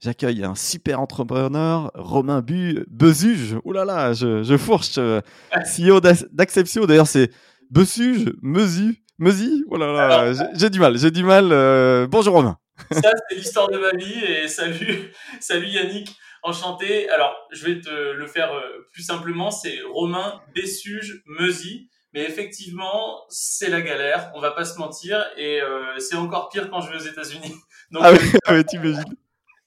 [0.00, 3.56] J'accueille un super entrepreneur, Romain Bu Bezuge.
[3.64, 4.98] Ouh là là, je, je fourche.
[4.98, 5.20] euh,
[5.76, 6.86] CEO d'Ac- d'Acceptio.
[6.86, 7.30] D'ailleurs, c'est
[7.70, 9.64] Besuge, Mesu, Mesi.
[9.70, 11.48] Oh là là, Alors- j'ai- du mal, j'ai du mal.
[11.50, 12.58] euh, Bonjour Romain.
[12.92, 17.08] Ça, c'est l'histoire de ma vie et salut, salut Yannick, enchanté.
[17.08, 21.88] Alors, je vais te le faire euh, plus simplement, c'est Romain Bessuge Meuzy.
[22.12, 26.70] Mais effectivement, c'est la galère, on va pas se mentir, et euh, c'est encore pire
[26.70, 27.54] quand je vais aux États-Unis.
[27.90, 28.18] Donc, Ah oui,
[28.50, 29.02] oui, t'imagines.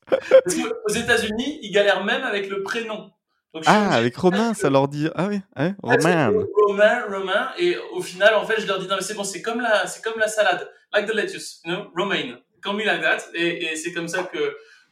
[0.43, 3.09] parce que aux États-Unis, ils galèrent même avec le prénom.
[3.53, 5.09] Donc, Ah, obligé avec Romain, ça leur dit.
[5.15, 6.31] Ah oui, hein, Ah, Romain.
[6.67, 9.41] Romain, Romain, et au final, en fait, je leur dis non mais c'est bon, c'est
[9.41, 13.01] comme la, c'est comme la salade, like the lettuce, you know, romaine, call me like
[13.01, 14.37] that, et, et c'est comme ça que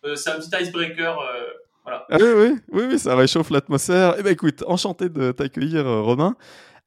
[0.05, 1.20] euh, c'est un petit icebreaker.
[1.20, 1.44] euh,
[1.83, 2.05] voilà.
[2.09, 4.16] Ah oui, oui, oui, oui, ça réchauffe l'atmosphère.
[4.17, 6.36] Eh ben écoute, enchanté de t'accueillir, euh, Romain.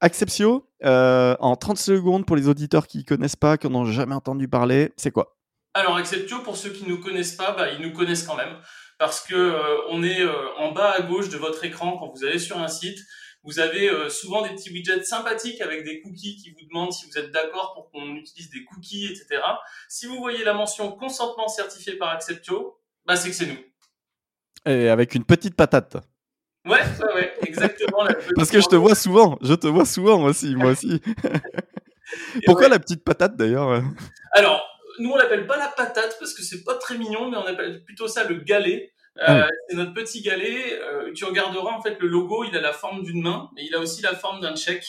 [0.01, 4.49] Acceptio, euh, en 30 secondes pour les auditeurs qui connaissent pas, qui n'ont jamais entendu
[4.49, 5.37] parler, c'est quoi?
[5.73, 8.57] Alors Acceptio, pour ceux qui nous connaissent pas, bah, ils nous connaissent quand même,
[8.99, 12.25] parce que euh, on est euh, en bas à gauche de votre écran quand vous
[12.25, 12.99] allez sur un site.
[13.45, 17.07] Vous avez euh, souvent des petits widgets sympathiques avec des cookies qui vous demandent si
[17.07, 19.41] vous êtes d'accord pour qu'on utilise des cookies, etc.
[19.89, 23.59] Si vous voyez la mention consentement certifié par Acceptio, bah c'est que c'est nous.
[24.67, 25.97] Et avec une petite patate.
[26.67, 28.03] Ouais, ouais, ouais, exactement.
[28.03, 31.01] la Parce que je te vois souvent, je te vois souvent moi aussi, moi aussi.
[32.45, 32.71] Pourquoi ouais.
[32.71, 33.83] la petite patate d'ailleurs?
[34.33, 37.47] Alors, nous on l'appelle pas la patate parce que c'est pas très mignon, mais on
[37.47, 38.93] appelle plutôt ça le galet.
[39.19, 40.79] Euh, Ah C'est notre petit galet.
[40.81, 43.75] Euh, tu regarderas en fait le logo, il a la forme d'une main, mais il
[43.75, 44.87] a aussi la forme d'un chèque.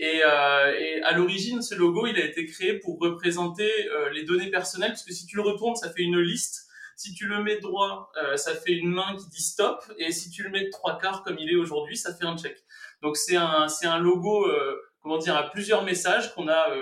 [0.00, 4.24] Et, euh, et à l'origine, ce logo, il a été créé pour représenter euh, les
[4.24, 6.66] données personnelles, parce que si tu le retournes, ça fait une liste.
[6.96, 10.30] Si tu le mets droit, euh, ça fait une main qui dit stop, et si
[10.30, 12.56] tu le mets de trois quarts comme il est aujourd'hui, ça fait un check.
[13.02, 16.74] Donc c'est un, c'est un logo, euh, comment dire, à plusieurs messages qu'on a.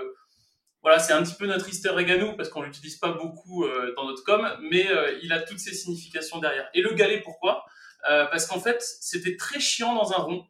[0.83, 3.65] voilà, c'est un petit peu notre Easter egg à nous parce qu'on l'utilise pas beaucoup
[3.65, 6.69] euh, dans notre com, mais euh, il a toutes ses significations derrière.
[6.75, 7.65] Et le galet, pourquoi?
[8.11, 10.47] Euh, Parce qu'en fait, c'était très chiant dans un rond.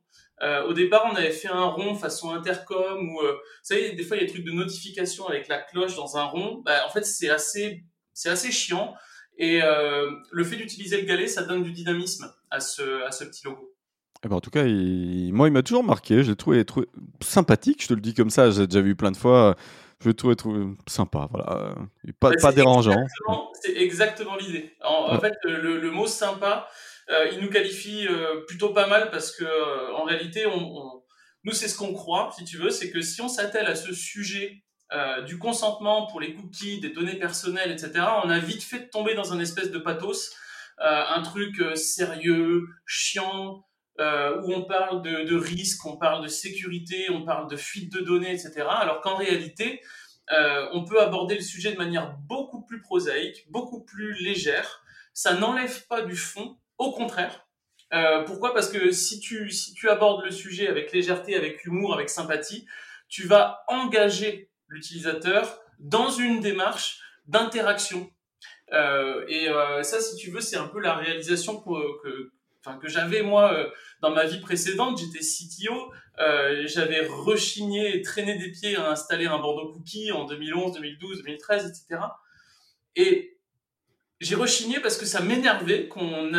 [0.67, 3.29] Au départ, on avait fait un rond façon intercom ou, vous
[3.63, 6.25] savez, des fois il y a des trucs de notification avec la cloche dans un
[6.25, 6.63] rond.
[6.65, 8.97] Bah, en fait, c'est assez, c'est assez chiant.
[9.39, 13.45] Et le fait d'utiliser le galet, ça donne du dynamisme à ce, à ce petit
[13.45, 13.73] logo.
[14.25, 16.89] Eh ben, En tout cas, moi il m'a toujours marqué, je l'ai trouvé
[17.21, 19.57] sympathique, je te le dis comme ça, j'ai déjà vu plein de fois,
[20.03, 21.75] je l'ai trouvé, sympa, voilà.
[22.07, 23.07] Et Pas, Bah, pas dérangeant.
[23.63, 24.75] C'est exactement l'idée.
[24.83, 26.69] En, fait, le, le mot sympa,
[27.11, 31.03] euh, il nous qualifie euh, plutôt pas mal parce que euh, en réalité, on, on-
[31.45, 33.93] nous c'est ce qu'on croit, si tu veux, c'est que si on s'attelle à ce
[33.93, 37.93] sujet euh, du consentement pour les cookies, des données personnelles, etc.,
[38.25, 40.31] on a vite fait de tomber dans un espèce de pathos,
[40.81, 43.65] euh, un truc euh, sérieux, chiant.
[44.01, 47.93] Euh, où on parle de, de risque, on parle de sécurité, on parle de fuite
[47.93, 48.65] de données, etc.
[48.69, 49.81] Alors qu'en réalité,
[50.31, 54.83] euh, on peut aborder le sujet de manière beaucoup plus prosaïque, beaucoup plus légère.
[55.13, 57.47] Ça n'enlève pas du fond, au contraire.
[57.93, 58.55] Euh, pourquoi?
[58.55, 62.67] Parce que si tu, si tu abordes le sujet avec légèreté, avec humour, avec sympathie,
[63.09, 68.11] tu vas engager l'utilisateur dans une démarche d'interaction.
[68.73, 72.33] Euh, et euh, ça, si tu veux, c'est un peu la réalisation que, que,
[72.81, 73.69] que j'avais moi euh,
[74.01, 74.99] dans ma vie précédente.
[74.99, 80.25] J'étais CTO, euh, j'avais rechigné et traîné des pieds à installer un Bordeaux Cookie en
[80.25, 82.01] 2011, 2012, 2013, etc.
[82.97, 83.39] Et
[84.21, 86.31] j'ai rechigné parce que ça m'énervait qu'on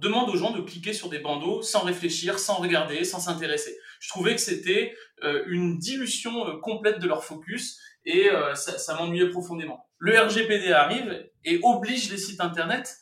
[0.00, 3.76] demande aux gens de cliquer sur des bandeaux sans réfléchir, sans regarder, sans s'intéresser.
[3.98, 4.94] Je trouvais que c'était
[5.24, 9.86] euh, une dilution complète de leur focus et ça, m'ennuyait profondément.
[9.98, 12.96] Le RGPD arrive et oblige les sites internet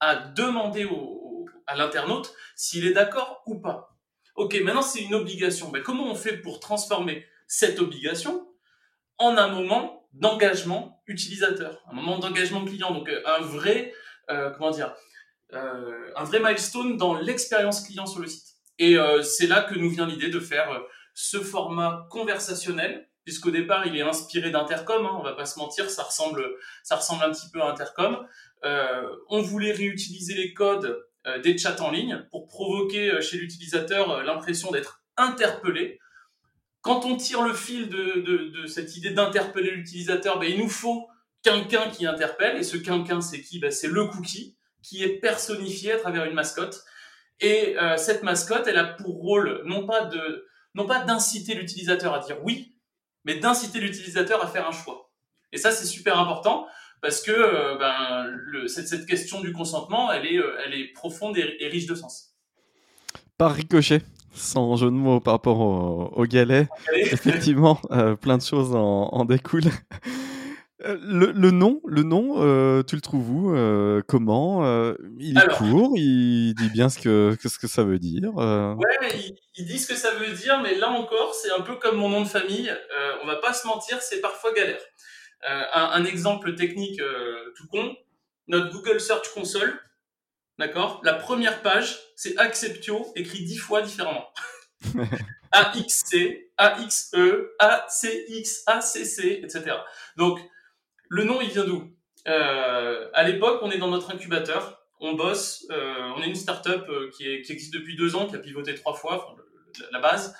[0.00, 1.17] à demander au, au-
[1.68, 3.96] à l'internaute s'il est d'accord ou pas.
[4.34, 5.70] Ok, maintenant c'est une obligation.
[5.72, 8.48] Mais comment on fait pour transformer cette obligation
[9.18, 13.92] en un moment d'engagement utilisateur, un moment d'engagement client, donc euh, un vrai,
[14.30, 14.94] euh, comment dire,
[15.52, 18.54] euh, un vrai milestone dans l'expérience client sur le site.
[18.78, 20.80] Et euh, c'est là que nous vient l'idée de faire euh,
[21.14, 25.90] ce format conversationnel, puisqu'au départ il est inspiré d'Intercom, hein, on va pas se mentir,
[25.90, 26.44] ça ressemble,
[26.82, 28.26] ça ressemble un petit peu à Intercom.
[28.64, 31.04] Euh, on voulait réutiliser les codes
[31.38, 35.98] des chats en ligne pour provoquer euh, chez l'utilisateur euh, l'impression d'être interpellé.
[36.80, 41.08] Quand on tire le fil de, cette idée d'interpeller l'utilisateur, ben, il nous faut
[41.42, 43.58] quelqu'un qui interpelle, et ce quelqu'un c'est qui?
[43.58, 46.82] Ben, C'est le cookie, qui est personnifié à travers une mascotte.
[47.40, 52.76] Et cette mascotte, elle a pour rôle non pas d'inciter l'utilisateur à dire oui,
[53.24, 55.12] mais d'inciter l'utilisateur à faire un choix.
[55.52, 56.66] Et ça, c'est super important
[57.00, 61.68] parce que ben, le, cette, cette, question du consentement, elle est, elle est profonde et
[61.68, 62.34] riche de sens.
[63.36, 64.02] Par ricochet,
[64.38, 66.68] sans jeu de mots par rapport au, galet.
[66.94, 69.70] Effectivement, euh, plein de choses en, découlent.
[70.84, 74.64] Euh, le, nom, le nom, euh, tu le trouves où Comment
[75.18, 78.34] Il est court, il dit bien ce que, ce que ça veut dire.
[78.34, 81.76] Ouais, il, il, dit ce que ça veut dire, mais là encore, c'est un peu
[81.76, 82.72] comme mon nom de famille.
[83.22, 84.80] on va pas se mentir, c'est parfois galère.
[85.46, 87.00] Un, un, exemple technique
[87.56, 87.96] tout con,
[88.48, 89.80] notre Google Search Console,
[90.58, 94.28] D'accord La première page, c'est Acceptio, écrit dix fois différemment.
[95.52, 99.76] A-X-C, A-X-E, A-C-X, A-C-C, etc.
[100.16, 100.40] Donc,
[101.08, 101.96] le nom, il vient d'où?
[102.26, 106.86] Euh, À l'époque, on est dans notre incubateur, on bosse, euh, on est une start-up
[106.88, 109.36] euh, qui, existe depuis deux ans, qui a pivoté trois fois,
[109.92, 110.34] la base,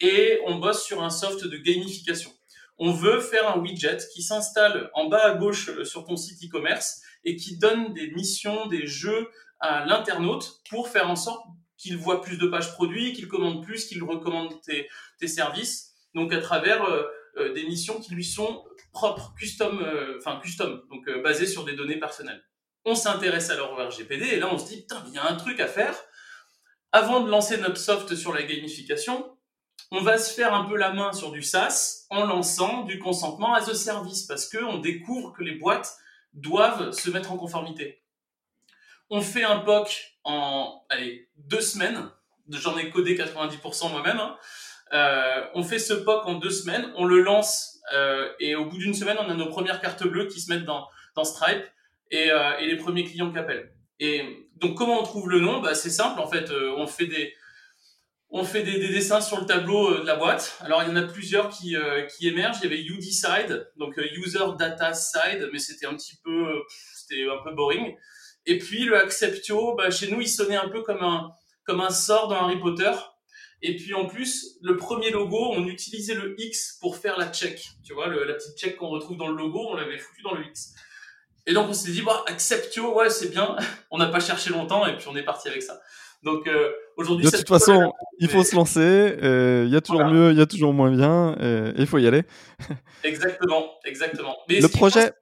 [0.00, 2.30] et on bosse sur un soft de gamification.
[2.78, 7.02] On veut faire un widget qui s'installe en bas à gauche sur ton site e-commerce
[7.24, 9.28] et qui donne des missions, des jeux
[9.60, 11.44] à l'internaute pour faire en sorte
[11.76, 14.88] qu'il voit plus de pages produits, qu'il commande plus, qu'il recommande tes,
[15.26, 15.94] services.
[16.14, 17.04] Donc à travers euh,
[17.38, 21.74] euh, des missions qui lui sont propres, custom, euh, enfin custom, donc basées sur des
[21.74, 22.42] données personnelles.
[22.84, 25.36] On s'intéresse alors au RGPD et là on se dit putain, il y a un
[25.36, 25.94] truc à faire.
[26.90, 29.37] Avant de lancer notre soft sur la gamification,
[29.90, 33.54] on va se faire un peu la main sur du SaaS en lançant du consentement
[33.54, 35.96] as a service parce que on découvre que les boîtes
[36.34, 38.02] doivent se mettre en conformité.
[39.10, 40.84] On fait un POC en
[41.36, 42.10] deux semaines.
[42.50, 44.18] J'en ai codé 90% moi-même.
[44.18, 44.36] Hein.
[44.92, 48.78] Euh, on fait ce POC en deux semaines, on le lance euh, et au bout
[48.78, 50.86] d'une semaine, on a nos premières cartes bleues qui se mettent dans,
[51.24, 51.64] Stripe
[52.12, 53.72] et, euh, et les premiers clients qui appellent.
[53.98, 55.60] Et donc comment on trouve le nom?
[55.60, 57.34] Bah, C'est simple, en fait, on fait des,
[58.30, 60.58] on fait des, dessins sur le tableau euh, de la boîte.
[60.60, 62.58] Alors il y en a plusieurs qui, euh, qui émergent.
[62.62, 66.62] Il y avait UDSide, donc euh, User Data Side, mais c'était un petit peu,
[66.94, 67.94] c'était un peu boring.
[68.46, 71.30] Et puis le Acceptio, bah, chez nous, il sonnait un peu comme un,
[71.64, 72.92] comme un sort dans Harry Potter.
[73.60, 77.60] Et puis en plus, le premier logo, on utilisait le X pour faire la check.
[77.84, 80.44] Tu vois, la petite check qu'on retrouve dans le logo, on l'avait foutu dans le
[80.46, 80.74] X.
[81.46, 83.56] Et donc on s'est dit, bah, Acceptio, ouais, c'est bien.
[83.90, 85.80] on n'a pas cherché longtemps et puis on est parti avec ça.
[86.22, 88.80] Donc euh, aujourd'hui, de toute façon, il faut se lancer.
[88.80, 91.98] Euh, il y a toujours mieux, il y a toujours moins bien, et il faut
[91.98, 92.22] y aller.
[93.04, 94.36] exactement, exactement.
[94.48, 95.12] Mais le projet,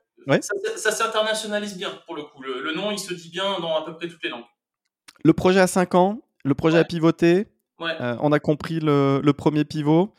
[0.76, 2.42] ça, s'internationalise bien pour le coup.
[2.42, 4.44] Le, nom, il se dit bien dans à peu près toutes les langues.
[5.22, 7.46] Le projet a 5 ans, le projet a pivoté.
[7.80, 10.14] Euh, on a compris le, premier pivot.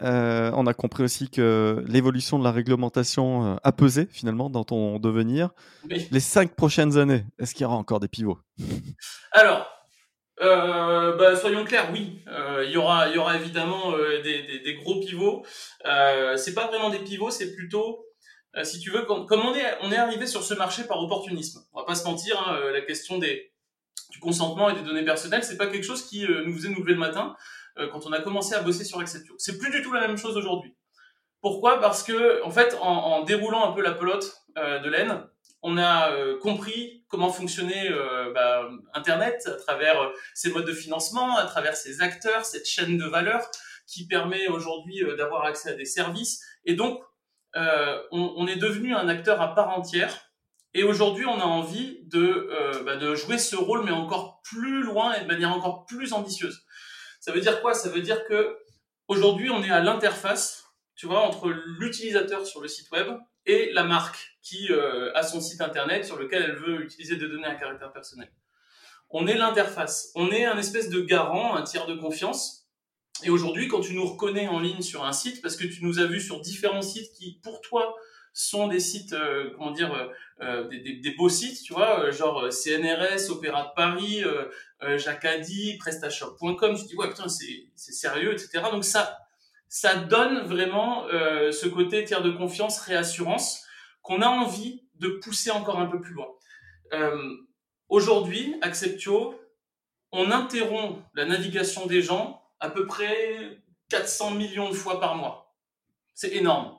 [0.00, 5.50] on a compris aussi que l'évolution de la réglementation a pesé finalement dans ton devenir.
[5.90, 8.38] Les cinq prochaines années, est-ce qu'il y aura encore des pivots?
[9.32, 9.66] Alors,
[10.40, 14.58] euh, bah, soyons clairs, oui, euh, il y aura, y aura évidemment euh, des, des,
[14.60, 15.44] des, gros pivots.
[15.86, 18.04] Euh, c'est pas vraiment des pivots, c'est plutôt,
[18.56, 21.00] euh, si tu veux, comme, comme, on est, on est arrivé sur ce marché par
[21.00, 21.60] opportunisme.
[21.72, 23.52] On va pas se mentir, hein, la question des
[24.10, 26.92] du consentement et des données personnelles, c'est pas quelque chose qui nous faisait nous lever
[26.92, 27.34] le matin
[27.90, 29.34] quand on a commencé à bosser sur Acceptio.
[29.38, 30.76] C'est plus du tout la même chose aujourd'hui.
[31.40, 31.80] Pourquoi?
[31.80, 35.24] Parce que, en fait, en, en, déroulant un peu la pelote de laine,
[35.64, 40.72] on a euh, compris comment fonctionnait euh, bah, Internet à travers euh, ses modes de
[40.72, 43.48] financement, à travers ses acteurs, cette chaîne de valeur
[43.86, 46.44] qui permet aujourd'hui d'avoir accès à des services.
[46.64, 47.00] Et donc,
[47.54, 50.32] on, est devenu un acteur à part entière.
[50.72, 52.50] Et aujourd'hui, on a envie de,
[52.84, 56.64] bah, de jouer ce rôle, mais encore plus loin et de manière encore plus ambitieuse.
[57.20, 57.74] Ça veut dire quoi?
[57.74, 58.56] Ça veut dire que
[59.06, 60.64] aujourd'hui, on est à l'interface,
[60.96, 63.08] tu vois, entre l'utilisateur sur le site web
[63.46, 67.28] et la marque qui euh, a son site internet sur lequel elle veut utiliser des
[67.28, 68.30] données à caractère personnel.
[69.10, 72.68] On est l'interface, on est un espèce de garant, un tiers de confiance.
[73.22, 75.98] Et aujourd'hui, quand tu nous reconnais en ligne sur un site, parce que tu nous
[75.98, 77.94] as vus sur différents sites qui, pour toi,
[78.32, 80.10] sont des sites, euh, comment dire,
[80.40, 84.24] euh, des, des, des, beaux sites, tu vois, genre CNRS, Opéra de Paris,
[84.96, 86.76] Jacadi, PrestaShop.com.
[86.76, 88.64] Tu dis ouais putain c'est sérieux, etc.
[88.72, 89.23] Donc ça
[89.68, 93.64] ça donne vraiment euh, ce côté tiers de confiance, réassurance,
[94.02, 96.28] qu'on a envie de pousser encore un peu plus loin.
[96.92, 97.36] Euh,
[97.88, 99.38] Aujourd'hui, Acceptio,
[100.10, 103.58] on interrompt la navigation des gens à peu près
[103.90, 105.54] 400 millions de fois par mois.
[106.14, 106.76] C'est énorme.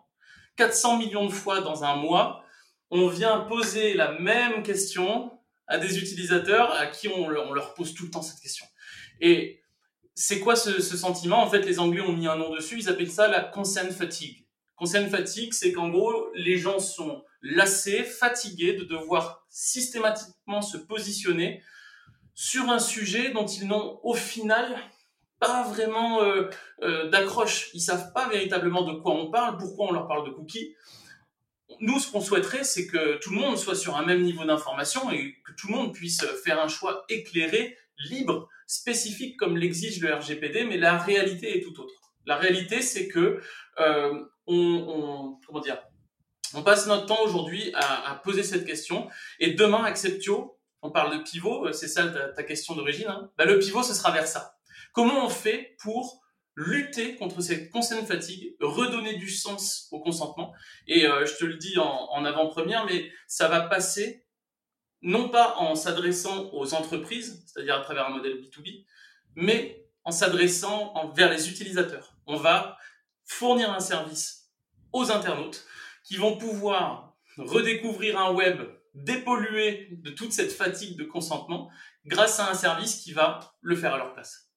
[0.57, 2.43] 400 millions de fois dans un mois,
[2.89, 5.31] on vient poser la même question
[5.67, 8.65] à des utilisateurs à qui on leur, pose tout le temps cette question.
[9.21, 9.61] Et
[10.15, 11.43] c'est quoi ce, sentiment?
[11.43, 14.47] En fait, les Anglais ont mis un nom dessus, ils appellent ça la consent fatigue.
[14.77, 21.61] Consent fatigue, c'est qu'en gros, les gens sont lassés, fatigués de devoir systématiquement se positionner
[22.33, 24.77] sur un sujet dont ils n'ont au final
[25.39, 26.49] pas vraiment euh,
[26.81, 27.69] euh, d'accroche.
[27.73, 30.75] Ils savent pas véritablement de quoi on parle, pourquoi on leur parle de cookies.
[31.81, 35.11] Nous, ce qu'on souhaiterait, c'est que tout le monde soit sur un même niveau d'information
[35.11, 40.13] et que tout le monde puisse faire un choix éclairé, libre, spécifique comme l'exige le
[40.13, 41.93] RGPD, mais la réalité est tout autre.
[42.25, 43.41] La réalité, c'est que
[43.79, 45.81] euh, on, on, comment dire,
[46.53, 49.09] on passe notre temps aujourd'hui à, à, poser cette question,
[49.39, 53.45] et demain, Acceptio, on parle de pivot, c'est ça ta, ta question d'origine, hein, bah,
[53.45, 54.55] le pivot, ce sera vers ça.
[54.93, 56.21] Comment on fait pour
[56.55, 60.53] lutter contre cette consent fatigue, redonner du sens au consentement?
[60.87, 64.24] Et euh, je te le dis en, en avant-première, mais ça va passer
[65.05, 68.85] non pas en s'adressant aux entreprises, c'est-à-dire à travers un modèle B2B,
[69.35, 72.17] mais en s'adressant vers les utilisateurs.
[72.25, 72.77] On va
[73.23, 74.49] fournir un service
[74.91, 75.63] aux internautes
[76.03, 78.61] qui vont pouvoir redécouvrir un web
[78.95, 81.69] dépollué de toute cette fatigue de consentement
[82.07, 84.49] grâce à un service qui va le faire à leur place.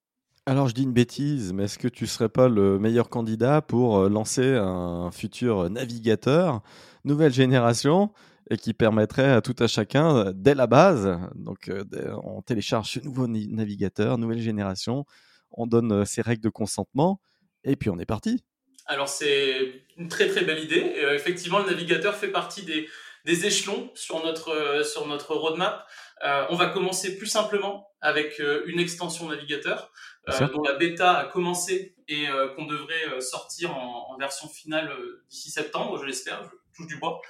[0.47, 3.99] Alors je dis une bêtise, mais est-ce que tu serais pas le meilleur candidat pour
[3.99, 6.63] euh, lancer un futur navigateur
[7.05, 8.13] nouvelle génération
[8.51, 11.85] et qui permettrait à tout à chacun, euh, dès la base, donc euh,
[12.25, 15.05] on télécharge ce nouveau navigateur, nouvelle génération,
[15.51, 17.21] on donne ses règles de consentement
[17.65, 18.45] et puis on est parti.
[18.87, 20.95] Alors c'est une très très belle idée.
[21.15, 22.89] Effectivement, le navigateur fait partie des,
[23.25, 25.87] des échelons sur notre, sur notre roadmap.
[26.25, 29.93] Euh, on va commencer plus simplement avec euh, une extension navigateur
[30.29, 32.27] euh, dont la bêta a commencé et
[32.57, 34.91] qu'on devrait sortir en, en, version finale
[35.29, 37.21] d'ici septembre, je l'espère, je touche du bois.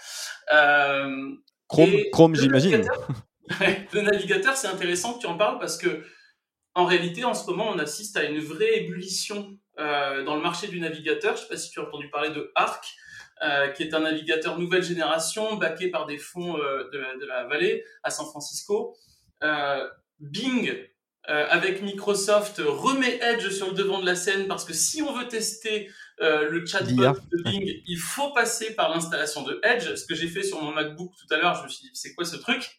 [1.68, 2.88] Chrome, Chrome j'imagine.
[3.92, 6.04] le navigateur, c'est intéressant que tu en parles parce que
[6.74, 10.68] en réalité, en ce moment, on assiste à une vraie ébullition euh, dans le marché
[10.68, 11.34] du navigateur.
[11.34, 12.84] Je ne sais pas si tu as entendu parler de Arc,
[13.42, 17.44] euh, qui est un navigateur nouvelle génération, backé par des fonds euh, de, de, la
[17.44, 18.96] vallée à San Francisco.
[20.20, 20.70] Euh, Bing,
[21.28, 25.12] euh, avec Microsoft, remet Edge sur le devant de la scène parce que si on
[25.12, 29.94] veut tester le chatbot de Bing, il faut passer par l'installation de Edge.
[29.94, 32.14] Ce que j'ai fait sur mon MacBook tout à l'heure, je me suis dit, c'est
[32.14, 32.76] quoi ce truc?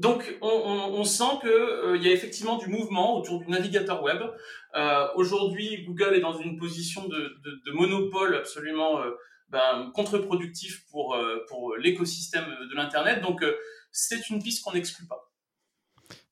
[0.00, 4.02] Donc, on, on, on, sent qu'il euh, y a effectivement du mouvement autour du navigateur
[4.02, 4.22] web.
[4.74, 9.10] Euh, Aujourd'hui, Google est dans une position de, de, de monopole absolument euh,
[9.50, 13.20] ben, contre-productif pour, euh, pour l'écosystème de l'Internet.
[13.20, 13.54] Donc, euh,
[13.92, 15.29] c'est une piste qu'on n'exclut pas.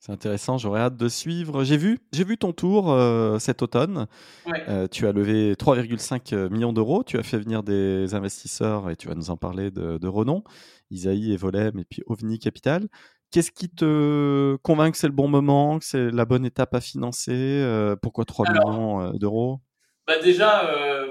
[0.00, 1.64] C'est intéressant, j'aurais hâte de suivre.
[1.64, 4.06] J'ai vu, j'ai vu ton tour euh, cet automne.
[4.46, 4.62] Ouais.
[4.68, 7.02] Euh, tu as levé 3,5 millions d'euros.
[7.02, 10.44] Tu as fait venir des investisseurs et tu vas nous en parler de, de renom,
[10.90, 12.88] Isaïe et Volem et puis OVNI Capital.
[13.30, 16.80] Qu'est-ce qui te convainc que c'est le bon moment, que c'est la bonne étape à
[16.80, 19.60] financer euh, Pourquoi 3 Alors, millions euh, d'euros?
[20.06, 21.08] bah Déjà, euh,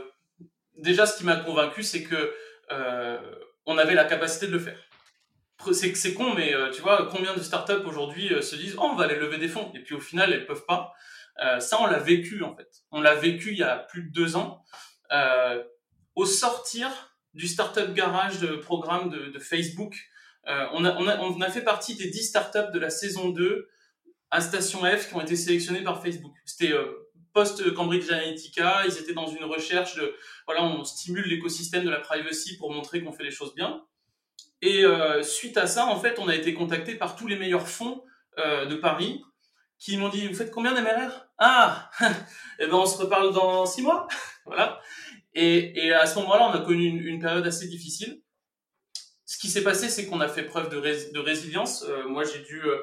[0.78, 2.32] déjà, ce qui m'a convaincu, c'est que
[2.72, 3.18] euh,
[3.68, 4.80] on avait la capacité de le faire.
[5.72, 9.06] C'est con, mais euh, tu vois, combien de startups aujourd'hui se disent oh, on va
[9.06, 10.94] aller lever des fonds et puis au final elles peuvent pas.
[11.60, 12.70] ça, on l'a vécu en fait.
[12.92, 14.64] On l'a vécu il y a plus de deux ans.
[16.16, 16.90] au sortir
[17.38, 19.96] du startup garage de programme de, Facebook,
[20.48, 23.30] euh, on, a, on, a, on, a, fait partie des 10 startups de la saison
[23.30, 23.70] 2
[24.32, 26.34] à Station F qui ont été sélectionnées par Facebook.
[26.46, 30.16] C'était euh, post-Cambridge Analytica, ils étaient dans une recherche de,
[30.48, 33.84] voilà, on stimule l'écosystème de la privacy pour montrer qu'on fait les choses bien.
[34.62, 37.68] Et euh, suite à ça, en fait, on a été contacté par tous les meilleurs
[37.68, 38.04] fonds
[38.40, 39.24] euh, de Paris
[39.80, 41.92] qui m'ont dit, vous faites combien d'MRR Ah,
[42.60, 44.08] eh ben on se reparle dans six mois,
[44.46, 44.82] voilà.
[45.36, 48.22] Et, et, à ce moment-là, on a connu une, une période assez difficile
[49.28, 51.84] ce qui s'est passé, c'est qu'on a fait preuve de, de résilience.
[51.88, 52.78] Euh, moi, j'ai dû euh,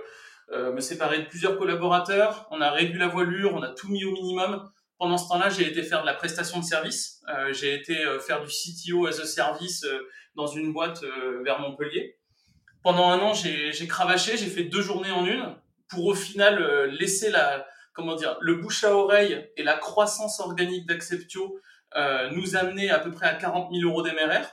[0.52, 2.46] euh, me séparer de plusieurs collaborateurs.
[2.50, 4.70] On a réduit la voilure, on a tout mis au minimum.
[5.04, 7.20] Pendant ce temps-là, j'ai été faire de la prestation de service.
[7.28, 11.04] Euh, j'ai été euh, faire du CTO as a service euh, dans une boîte
[11.44, 12.16] vers Montpellier.
[12.82, 15.56] Pendant un an, j'ai cravaché, j'ai fait deux journées en une
[15.88, 20.86] pour au final laisser la, comment dire, le bouche à oreille et la croissance organique
[20.86, 21.60] d'Acceptio
[22.32, 24.46] nous amener à peu près à 40 000 euros d'MRR.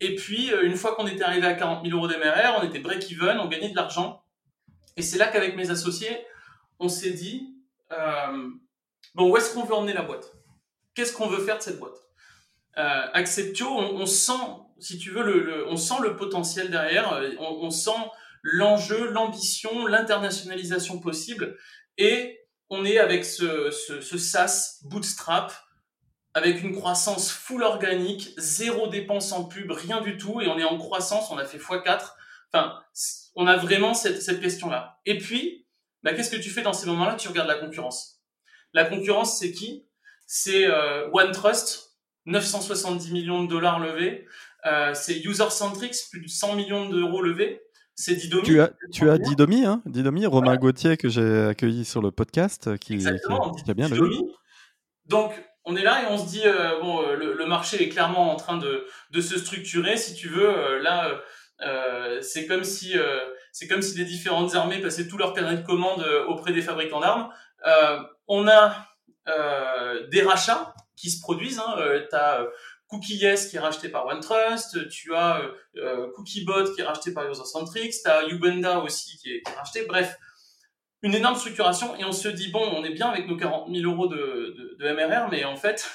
[0.00, 3.38] Et puis, une fois qu'on était arrivé à 40 000 euros d'MRR, on était break-even,
[3.38, 4.24] on gagnait de l'argent.
[4.96, 6.24] Et c'est là qu'avec mes associés,
[6.80, 7.54] on s'est dit,
[9.16, 10.32] bon, où est-ce qu'on veut emmener la boîte?
[10.94, 11.96] Qu'est-ce qu'on veut faire de cette boîte?
[12.78, 14.32] Euh, Acceptio, on, sent,
[14.78, 17.90] si tu veux, le, on sent le potentiel derrière, euh, on, sent
[18.42, 21.56] l'enjeu, l'ambition, l'internationalisation possible.
[21.96, 25.52] Et on est avec ce, SaaS bootstrap
[26.34, 30.64] avec une croissance full organique, zéro dépense en pub, rien du tout, et on est
[30.64, 32.12] en croissance, on a fait x4.
[32.52, 32.78] Enfin,
[33.34, 35.00] on a vraiment cette, cette question-là.
[35.06, 35.66] Et puis,
[36.02, 37.14] bah, qu'est-ce que tu fais dans ces moments-là?
[37.14, 38.15] Tu regardes la concurrence.
[38.76, 39.86] La concurrence, c'est qui?
[40.26, 44.26] C'est euh, OneTrust, 970 millions de dollars levés.
[44.66, 47.62] Euh, c'est UserCentrix, plus de 100 millions d'euros levés.
[47.94, 48.42] c'est Didomi.
[48.42, 49.80] Tu as, tu as Didomi, hein?
[49.86, 54.30] Didomi, Romain Gauthier que j'ai accueilli sur le podcast, qui, Exactement, qui, a bien Didomi.
[55.06, 55.32] Donc,
[55.64, 58.58] on est là et on se dit, euh, bon, le, marché est clairement en train
[58.58, 60.50] de, de se structurer, si tu veux.
[60.50, 61.18] Euh, là,
[62.20, 62.94] c'est comme si
[63.52, 67.00] c'est comme si les différentes armées passaient tout leur carnet de commande auprès des fabricants
[67.00, 67.30] d'armes.
[68.26, 68.86] On a
[70.10, 71.58] des rachats qui se produisent.
[71.58, 71.74] Hein.
[72.08, 72.46] tu as
[72.88, 75.42] CookieYes qui est racheté par OneTrust, tu as
[76.14, 79.84] CookieBot qui est racheté par Usercentrics, tu as aussi qui est, racheté.
[79.86, 80.16] Bref,
[81.02, 83.90] une énorme structuration et on se dit bon, on est bien avec nos 40 000
[83.90, 85.88] euros de, MRR, mais en fait,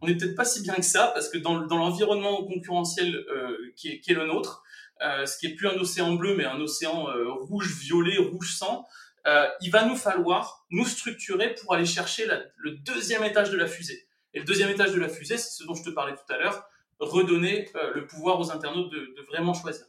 [0.00, 3.88] on n'est peut-être pas si bien que ça parce que dans, l'environnement concurrentiel euh, qui,
[3.88, 4.62] est, le nôtre,
[5.02, 8.54] euh, ce qui est plus un océan bleu mais un océan euh, rouge violet, rouge
[8.54, 8.86] sang,
[9.28, 13.66] euh, il va nous falloir nous structurer pour aller chercher le deuxième étage de la
[13.66, 14.08] fusée.
[14.34, 16.38] Et le deuxième étage de la fusée, c'est ce dont je te parlais tout à
[16.38, 16.64] l'heure,
[16.98, 19.84] redonner euh, le pouvoir aux internautes de, vraiment choisir.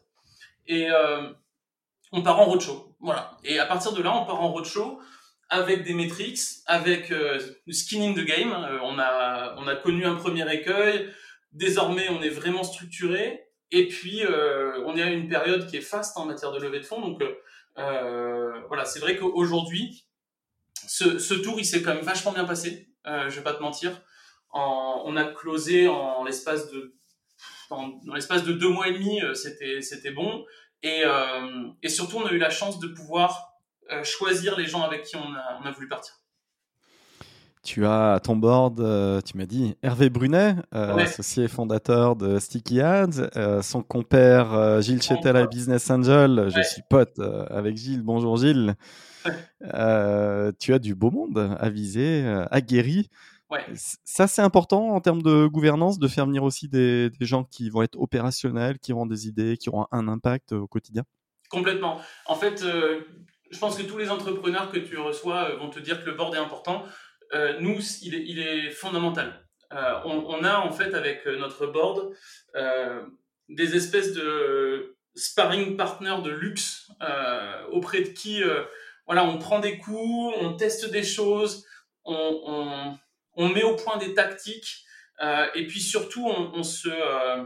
[0.67, 0.87] Et
[2.11, 2.95] on part en roadshow.
[2.99, 3.37] Voilà.
[3.43, 4.99] Et à partir de là, on part en roadshow
[5.49, 8.51] avec des metrics, avec euh, skin in the game.
[8.51, 11.09] Euh, on a on a connu un premier écueil.
[11.51, 13.43] Désormais, on est vraiment structuré.
[13.71, 16.79] Et puis, euh, on est à une période qui est faste en matière de levée
[16.79, 17.01] de fonds.
[17.01, 17.35] Donc, euh,
[17.75, 20.05] voilà, c'est vrai qu'aujourd'hui,
[20.87, 22.89] ce, ce tour, il s'est quand même vachement bien passé.
[23.05, 24.01] je vais pas te mentir.
[24.51, 26.95] En, on a closé en l'espace de
[27.69, 30.45] dans, l'espace de deux mois et demi, c'était c'était bon.
[30.83, 33.53] Et, euh, et surtout, on a eu la chance de pouvoir
[33.91, 36.13] euh, choisir les gens avec qui on a, on a voulu partir.
[37.61, 42.81] Tu as à ton board, euh, tu m'as dit, Hervé Brunet, associé fondateur de Sticky
[42.81, 46.49] Ads, son compère Gilles Chetel à Business Angel.
[46.55, 48.03] Je suis pote avec Gilles.
[48.03, 48.75] Bonjour Gilles.
[49.63, 53.09] tu as du beau monde avisé, aguerri.
[54.05, 57.69] Ça, c'est important en termes de gouvernance de faire venir aussi des, des, gens qui
[57.69, 61.03] vont être opérationnels, qui auront des idées, qui auront un impact au quotidien?
[61.49, 61.99] Complètement.
[62.27, 63.01] En fait, euh,
[63.49, 66.15] je pense que tous les entrepreneurs que tu reçois euh, vont te dire que le
[66.15, 66.83] board est important.
[67.33, 69.45] Euh, nous, il est, fondamental.
[69.71, 72.11] Euh, on, a en fait avec notre board
[72.55, 73.05] euh,
[73.49, 76.89] des espèces de sparring partners de luxe
[77.71, 78.41] auprès de qui,
[79.05, 81.65] voilà, on prend des coups, on teste des choses,
[82.03, 82.97] on,
[83.39, 84.85] on met au point des tactiques
[85.21, 87.45] euh, et puis surtout on, se euh,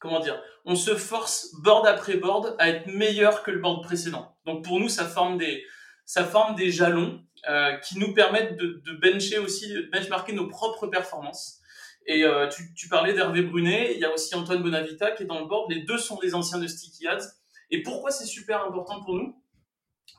[0.00, 4.36] comment dire, on se force board après board à être meilleur que le board précédent.
[4.46, 5.64] Donc pour nous ça forme des
[6.04, 10.48] ça forme des jalons euh, qui nous permettent de, de bencher aussi, de benchmarker nos
[10.48, 11.60] propres performances.
[12.06, 15.40] Et euh, tu, parlais d'Hervé Brunet, il y a aussi Antoine Bonavita qui est dans
[15.40, 15.70] le board.
[15.70, 17.26] Les deux sont des anciens de Sticky Ads.
[17.70, 19.42] Et pourquoi c'est super important pour nous?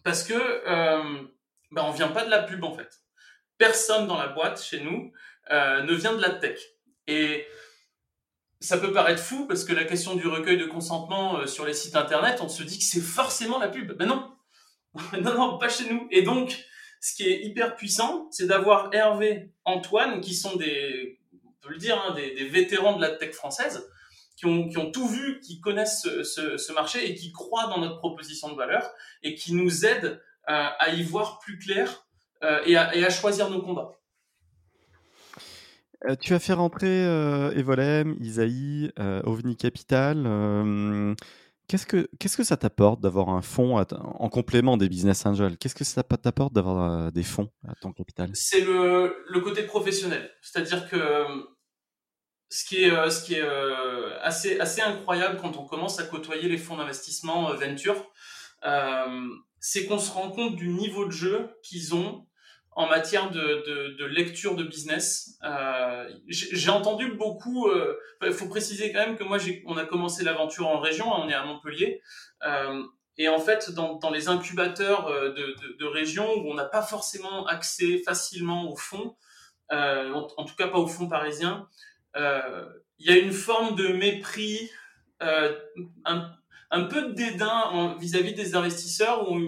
[0.04, 1.22] Parce que euh,
[1.72, 2.90] ben on vient pas de la pub en fait
[3.58, 5.12] personne dans la boîte chez nous
[5.50, 6.60] euh, ne vient de la tech.
[7.08, 7.48] Et
[8.60, 11.96] ça peut paraître fou parce que la question du recueil de consentement sur les sites
[11.96, 13.94] internet, on se dit que c'est forcément la pub.
[13.94, 14.36] Ben non,
[15.22, 16.08] non, non, pas chez nous.
[16.12, 16.58] Et donc,
[17.00, 21.20] ce qui est hyper puissant, c'est d'avoir Hervé, Antoine, qui sont des,
[21.68, 23.90] le dire, hein, des, vétérans de la tech française,
[24.36, 28.56] qui ont, tout vu, qui connaissent ce, marché et qui croient dans notre proposition de
[28.56, 28.88] valeur
[29.24, 32.06] et qui nous aident à, à y voir plus clair
[32.44, 33.98] euh, et, à, choisir nos combats.
[36.06, 40.18] Euh, tu as fait rentrer euh, Evolem, Isaïe, euh, OVNI Capital.
[41.68, 45.58] Euh, qu'est-ce que qu'est-ce que ça t'apporte d'avoir un fonds en complément des business angels?
[45.58, 48.30] Qu'est-ce que ça t'apporte d'avoir des fonds à ton capital?
[48.34, 51.26] C'est le, le côté professionnel, c'est-à-dire que
[52.50, 53.48] ce qui est ce qui est
[54.22, 58.12] assez assez incroyable quand on commence à côtoyer les fonds d'investissement venture,
[59.60, 62.27] c'est qu'on se rend compte du niveau de jeu qu'ils ont
[62.78, 65.40] en matière de, de, de, lecture de business.
[65.44, 67.68] Euh, j'ai entendu beaucoup.
[67.68, 71.12] Euh, il faut préciser quand même que moi, on a commencé l'aventure en région.
[71.12, 72.04] Hein, on est à Montpellier.
[72.46, 72.84] Euh,
[73.18, 76.66] et en fait, dans, dans les incubateurs euh, de, de, de région où on n'a
[76.66, 79.16] pas forcément accès facilement au fonds,
[79.72, 81.68] euh, en, en, tout cas pas au fonds parisien,
[82.16, 84.70] il y a une forme de mépris,
[85.20, 86.32] un,
[86.70, 89.32] un, peu de dédain vis-à-vis -vis des investisseurs.
[89.32, 89.40] Où,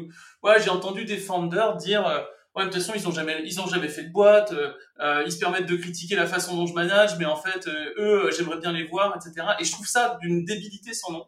[0.41, 3.67] ouais, j'ai entendu des founders dire ouais, de toute façon, ils ont jamais, ils ont
[3.67, 6.73] jamais fait de boîte, euh, euh, ils se permettent de critiquer la façon dont je
[6.73, 9.47] manage, mais en fait, euh, eux, j'aimerais bien les voir, etc.
[9.59, 11.25] Et je trouve ça d'une débilité sans nom.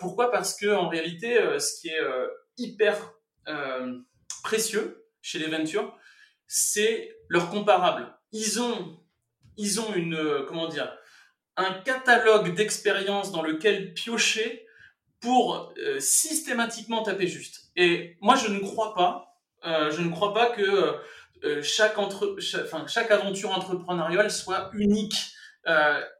[0.00, 0.30] Pourquoi?
[0.30, 2.00] Parce que en réalité, ce qui est
[2.58, 3.14] hyper
[4.42, 5.96] précieux chez les ventures,
[6.48, 8.14] c'est leur comparable.
[8.32, 9.00] Ils ont,
[9.56, 10.92] ils ont une, comment dire,
[11.56, 14.66] un catalogue d'expériences dans lequel piocher
[15.20, 17.70] pour systématiquement taper juste.
[17.76, 19.27] Et moi, je ne crois pas
[19.64, 20.96] euh, je ne crois pas que
[21.44, 25.32] euh, chaque, entre, chaque, aventure entrepreneuriale soit unique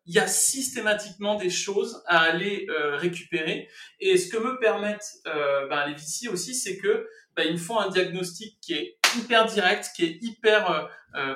[0.04, 3.66] il y a systématiquement des choses à aller récupérer.
[3.98, 7.88] Et ce que me permettent ben, les VC aussi, c'est que ben, me font un
[7.88, 10.90] diagnostic qui est hyper direct, qui est hyper,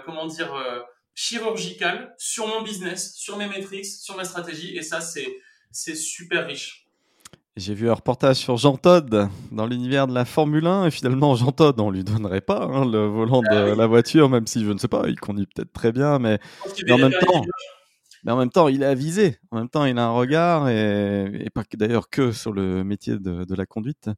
[0.05, 0.53] comment dire,
[1.15, 4.77] chirurgical sur mon business, sur mes métriques, sur ma stratégie.
[4.77, 6.82] Et ça, c'est super riche.
[7.57, 11.35] J'ai vu un reportage sur Jean Todd dans l'univers de la Formule 1 et finalement
[11.35, 14.65] Jean Todd, on lui donnerait pas hein, le volant de ah la voiture, même si
[14.65, 16.38] je ne sais pas, il conduit peut-être très bien, mais,
[16.91, 17.45] en même temps,
[18.25, 19.38] mais en même temps, il est avisé.
[19.51, 23.55] En même temps, il a un regard et, pas d'ailleurs que sur le métier de,
[23.55, 24.09] la conduite.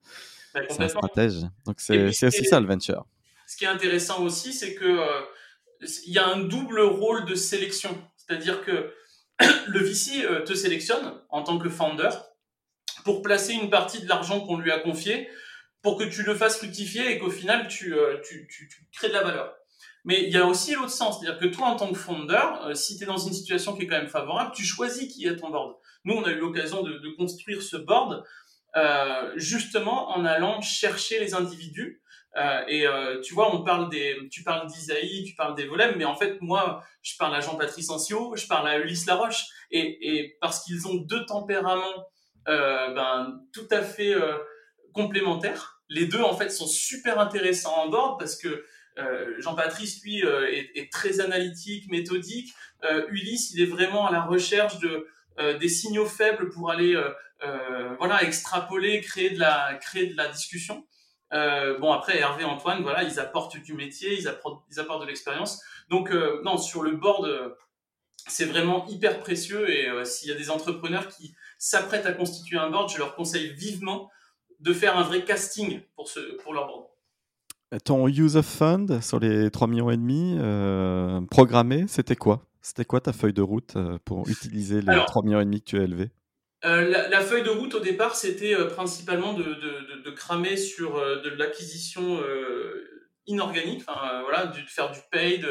[0.54, 1.40] Bah, c'est un stratège.
[1.66, 3.04] Donc c'est aussi ça le venture.
[3.48, 5.20] Ce qui est intéressant aussi, c'est que euh,
[6.06, 8.92] il y a un double rôle de sélection, c'est-à-dire que
[9.66, 12.10] le VC euh, te sélectionne en tant que founder
[13.04, 15.28] pour placer une partie de l'argent qu'on lui a confié
[15.82, 19.08] pour que tu le fasses fructifier et qu'au final tu, euh, tu, tu, tu, crées
[19.08, 19.54] de la valeur.
[20.04, 22.74] Mais il y a aussi l'autre sens, c'est-à-dire que toi en tant que fondeur, euh,
[22.74, 25.36] si tu es dans une situation qui est quand même favorable, tu choisis qui est
[25.36, 25.76] ton board.
[26.04, 28.24] Nous, on a eu l'occasion de, de, construire ce board
[28.76, 32.02] euh, justement en allant chercher les individus.
[32.36, 35.94] Euh, et euh, tu vois, on parle des, tu parles d'Isaïe, tu parles des volets,
[35.94, 40.16] mais en fait, moi, je parle à Jean-Patrice Ancio, je parle à Ulysse Laroche, et,
[40.18, 42.04] et parce qu'ils ont deux tempéraments
[42.46, 44.36] ben, tout à fait euh,
[44.92, 45.80] complémentaires.
[45.88, 48.64] Les deux, en fait, sont super intéressants en board parce que
[48.98, 52.52] euh, Jean-Patrice, lui, est, est, très analytique, méthodique.
[53.08, 55.06] Ulysse, il est vraiment à la recherche de
[55.58, 57.02] des signaux faibles pour aller,
[57.98, 60.84] voilà, extrapoler, créer de la, créer de la discussion.
[61.34, 65.06] Euh, bon après Hervé Antoine voilà ils apportent du métier ils apportent ils apportent de
[65.06, 67.56] l'expérience donc euh, non sur le board
[68.28, 72.70] c'est vraiment hyper précieux et s'il y a des entrepreneurs qui s'apprêtent à constituer un
[72.70, 74.10] board, je leur conseille vivement
[74.60, 76.84] de faire un vrai casting pour, ce, pour leur board.
[77.84, 82.46] Ton use of fund sur les 3 millions et demi euh, programmé, c'était quoi?
[82.60, 85.70] C'était quoi ta feuille de route euh, pour utiliser les 3 millions et demi que
[85.70, 86.10] tu as élevés?
[86.66, 92.20] euh, la, feuille de route au départ, c'était principalement de, de, cramer sur de l'acquisition
[93.26, 95.46] inorganique, enfin euh, voilà, de faire du paid,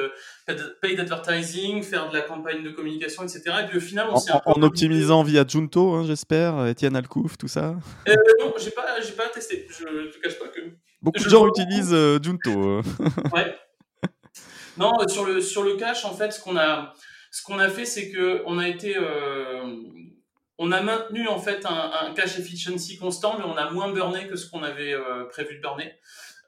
[0.81, 3.41] paid advertising, faire de la campagne de communication, etc.
[3.63, 7.38] Et puis au final, on s'est en, en optimisant via Junto, hein, j'espère, Etienne Alcouf,
[7.38, 7.75] tout ça.
[8.07, 9.67] Euh, non, j'ai pas, j'ai pas testé.
[9.69, 10.62] Je te cache pas que.
[11.01, 12.51] Beaucoup de gens utilisent euh, Junto.
[12.51, 12.81] Euh.
[13.33, 13.55] ouais.
[14.77, 16.93] Non, sur le sur le cash, en fait, ce qu'on a,
[17.31, 18.97] ce qu'on a fait, c'est que on a été
[20.59, 24.27] on a maintenu en fait un, un, cash efficiency constant, mais on a moins burné
[24.27, 24.95] que ce qu'on avait
[25.31, 25.93] prévu de burner.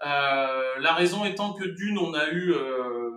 [0.03, 3.09] Euh, la raison étant que d'une, on a eu, euh,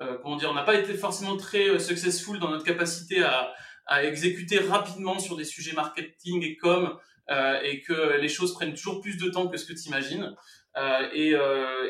[0.00, 3.52] euh, comment dire, on n'a pas été forcément très successful dans notre capacité à,
[3.86, 6.96] à exécuter rapidement sur des sujets marketing et com,
[7.64, 10.32] et que les choses prennent toujours plus de temps que ce que tu imagines.
[11.12, 11.34] Et,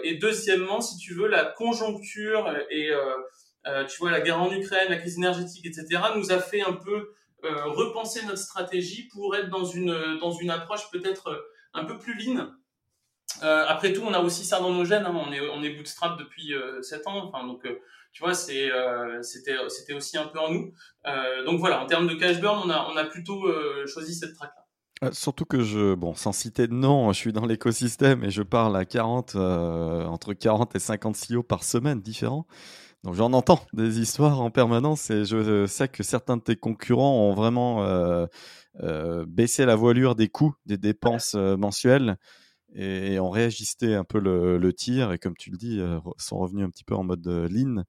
[0.04, 2.90] et, deuxièmement, si tu veux, la conjoncture et
[3.88, 7.12] tu vois la guerre en Ukraine, la crise énergétique, etc., nous a fait un peu
[7.42, 12.38] repenser notre stratégie pour être dans une dans une approche peut-être un peu plus lean
[12.38, 12.44] euh,
[13.42, 15.04] après tout, on a aussi ça dans nos gènes.
[15.06, 15.14] Hein.
[15.14, 17.28] On est on est bootstrap depuis euh, 7 ans.
[17.28, 17.78] Enfin donc euh,
[18.12, 20.72] tu vois, euh, c'était c'était aussi un peu en nous.
[21.44, 23.44] donc voilà, en termes de cash burn, on a on a plutôt
[23.86, 24.62] choisi cette track là.
[25.12, 28.74] Surtout que je, bon, sans citer de nom, je suis dans l'écosystème et je parle
[28.78, 32.46] à 40, entre 40 et 50 CEO par semaine différents.
[33.04, 37.28] Donc j'en entends des histoires en permanence et je sais que certains de tes concurrents
[37.28, 42.16] ont vraiment euh, baissé la voilure des coûts, des dépenses mensuelles
[42.76, 46.64] et, on réajustait un peu le, tir et comme tu le dis, euh, sont revenus
[46.64, 47.84] un petit peu en mode euh, lean.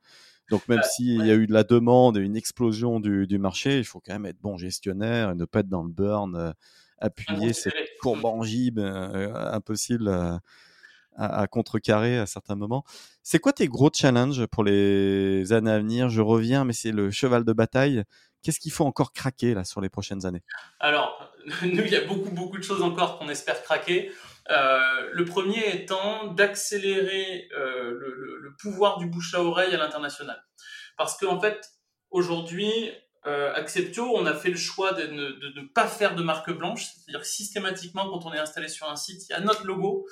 [0.50, 3.80] Donc même ah, s'il y a eu de la demande et une explosion du, marché,
[3.80, 6.54] il faut quand même être bon gestionnaire et ne pas être dans le burn, euh,
[7.00, 10.10] appuyer cette courbe en gibes impossible
[11.17, 12.86] à, contrecarrer à certains moments.
[13.23, 16.10] C'est quoi tes gros challenges pour les années à venir?
[16.10, 18.04] Je reviens, mais c'est le cheval de bataille.
[18.41, 20.43] Qu'est-ce qu'il faut encore craquer là sur les prochaines années?
[20.80, 24.12] Alors, nous, il y a beaucoup, beaucoup de choses encore qu'on espère craquer.
[24.49, 30.41] Euh, le premier étant d'accélérer euh, le, le, pouvoir du bouche à oreille à l'international.
[30.97, 31.69] Parce qu'en en fait,
[32.12, 32.91] aujourd'hui,
[33.25, 36.51] euh, Acceptio, on a fait le choix de ne, de ne pas faire de marque
[36.51, 40.05] blanche, c'est-à-dire systématiquement, quand on est installé sur un site, il y a notre logo.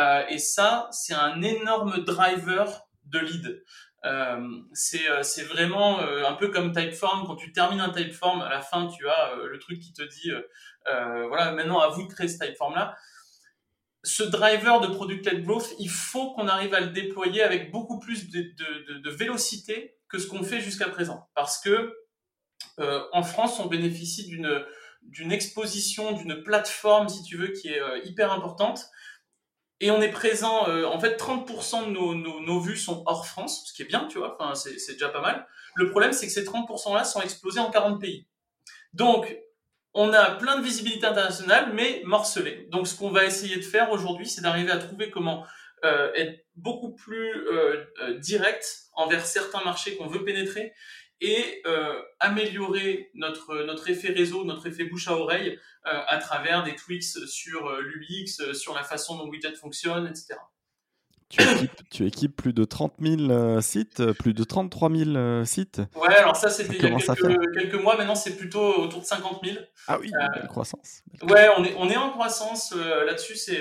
[0.00, 3.62] Euh, et ça, c'est un énorme driver de lead.
[4.04, 7.26] Euh, c'est vraiment un peu comme Typeform.
[7.26, 10.32] Quand tu termines un Typeform, à la fin, tu as le truc qui te dit,
[10.86, 12.96] voilà, maintenant à vous de créer ce Typeform-là
[14.04, 18.30] ce driver de product-led growth, il faut qu'on arrive à le déployer avec beaucoup plus
[18.30, 21.28] de, de, de, vélocité que ce qu'on fait jusqu'à présent.
[21.34, 21.94] Parce que
[22.80, 24.64] euh, en France, on bénéficie d'une
[25.02, 28.86] d'une exposition, d'une plateforme, si tu veux, qui est euh, hyper importante.
[29.80, 33.64] Et on est présent, en fait, 30% de nos, nos, nos, vues sont hors France,
[33.66, 35.44] ce qui est bien, tu vois, enfin, c'est déjà pas mal.
[35.74, 38.28] Le problème, c'est que ces 30%-là sont explosés en 40 pays.
[38.92, 39.36] Donc,
[39.94, 42.66] on a plein de visibilité internationale, mais morcelée.
[42.70, 45.44] Donc, ce qu'on va essayer de faire aujourd'hui, c'est d'arriver à trouver comment
[45.84, 50.72] euh, être beaucoup plus euh, euh, direct envers certains marchés qu'on veut pénétrer
[51.20, 51.62] et
[52.18, 58.52] améliorer notre effet réseau, notre effet bouche à oreille à travers des tweaks sur l'UX,
[58.54, 60.34] sur la façon dont Widget fonctionne, etc
[61.90, 65.80] tu équipes, plus de 30 000 euh, sites, euh, plus de 33 000 euh, sites.
[65.96, 66.98] Ouais, alors ça, c'était il y a
[67.54, 67.96] quelques, mois.
[67.96, 69.56] Maintenant, c'est plutôt autour de 50 000.
[69.88, 71.02] Ah oui, belle croissance.
[71.22, 73.36] Ouais, on est, on est en croissance là-dessus.
[73.36, 73.56] C'est,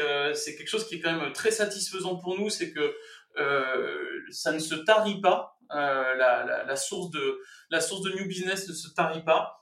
[0.58, 2.50] quelque chose qui est quand même très satisfaisant pour nous.
[2.50, 2.94] C'est que
[4.30, 5.58] ça ne se tarit pas.
[5.70, 9.62] La, la, source de, la source de new business ne se tarit pas.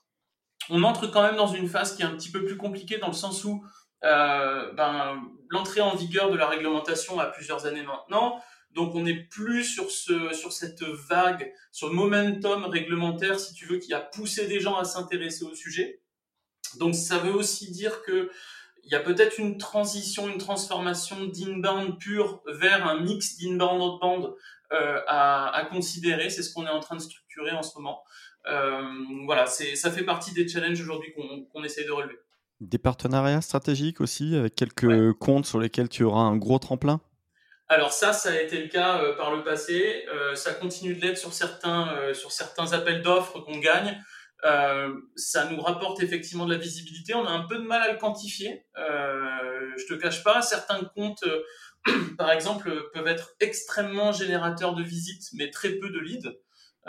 [0.70, 3.08] On entre quand même dans une phase qui est un petit peu plus compliquée dans
[3.08, 3.64] le sens où
[4.04, 8.42] euh, ben, l'entrée en vigueur de la réglementation a plusieurs années maintenant.
[8.72, 13.66] Donc on n'est plus sur ce sur cette vague, sur le momentum réglementaire, si tu
[13.66, 16.02] veux, qui a poussé des gens à s'intéresser au sujet.
[16.78, 18.30] Donc ça veut aussi dire que
[18.84, 24.34] il y a peut-être une transition, une transformation d'inbound pur vers un mix d'inbound outbound
[24.72, 26.30] euh, à, à considérer.
[26.30, 28.04] C'est ce qu'on est en train de structurer en ce moment.
[28.48, 28.82] Euh,
[29.26, 32.20] voilà, ça fait partie des challenges aujourd'hui qu'on qu'on essaye de relever.
[32.62, 37.00] Des partenariats stratégiques aussi, avec quelques comptes sur lesquels tu auras un gros tremplin?
[37.70, 40.04] Alors ça, ça a été le cas euh, par le passé.
[40.12, 44.02] Euh, ça continue de l'être sur certains euh, sur certains appels d'offres qu'on gagne.
[45.16, 47.14] ça nous rapporte effectivement de la visibilité.
[47.14, 48.66] On a un peu de mal à le quantifier.
[48.76, 51.26] je te cache pas, certains comptes,
[52.18, 56.30] par exemple, peuvent être extrêmement générateurs de visites, mais très peu de leads.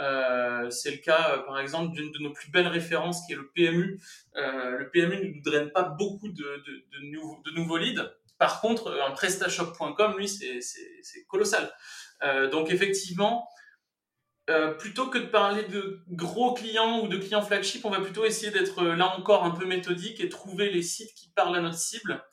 [0.01, 3.37] Euh, c'est le cas, euh, par exemple, d'une de nos plus belles références qui est
[3.37, 4.01] le PMU.
[4.37, 6.65] Euh, le PMU ne nous draine pas beaucoup de,
[7.55, 8.03] nouveaux, leads.
[8.39, 11.71] Par contre, un prestashop.com, lui, c'est colossal.
[12.51, 13.47] Donc, effectivement,
[14.79, 18.51] plutôt que de parler de gros clients ou de clients flagship, on va plutôt essayer
[18.51, 22.25] d'être là encore un peu méthodique et trouver les sites qui parlent à notre cible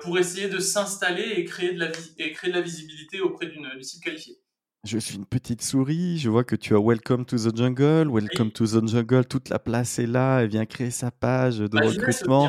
[0.00, 4.38] pour essayer de s'installer et créer de la visibilité auprès d'une site qualifié.
[4.86, 8.52] Je suis une petite souris, je vois que tu as Welcome to the Jungle, Welcome
[8.52, 12.48] to the Jungle, toute la place est là, elle vient créer sa page de recrutement.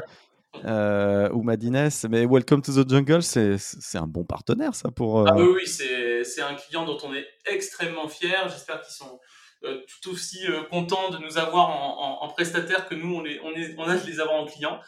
[0.64, 3.58] Euh, ou Madines, mais Welcome to the Jungle, c'est
[3.96, 5.22] un bon partenaire ça pour.
[5.22, 8.48] Euh, ah oui, oui c'est un client dont on est extrêmement fier.
[8.50, 9.20] J'espère qu'ils sont
[9.64, 13.76] euh, tout aussi contents de nous avoir en, en, prestataire que nous on, on, est,
[13.80, 14.80] on a de les avoir en client.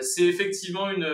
[0.00, 1.06] c'est effectivement une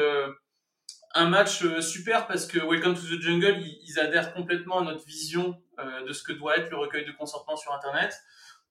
[1.14, 5.04] un match euh, super parce que Welcome to the Jungle, ils, adhèrent complètement à notre
[5.04, 8.14] vision euh, de ce que doit être le recueil de consentement sur Internet.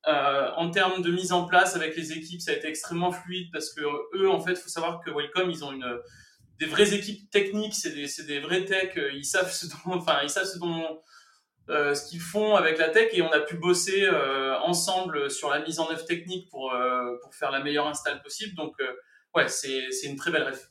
[0.07, 3.49] Euh, en termes de mise en place avec les équipes, ça a été extrêmement fluide
[3.51, 3.81] parce que
[4.15, 5.73] eux, en fait, faut savoir que Welcome, ils ont
[6.59, 9.65] des vraies équipes techniques, c'est des, vrais techs, ils savent ce
[12.09, 14.07] qu'ils font avec la tech et on a pu bosser
[14.63, 16.73] ensemble sur la mise en œuvre technique pour,
[17.21, 18.55] pour faire la meilleure install possible.
[18.55, 18.75] Donc,
[19.35, 20.69] ouais, c'est une très belle ref.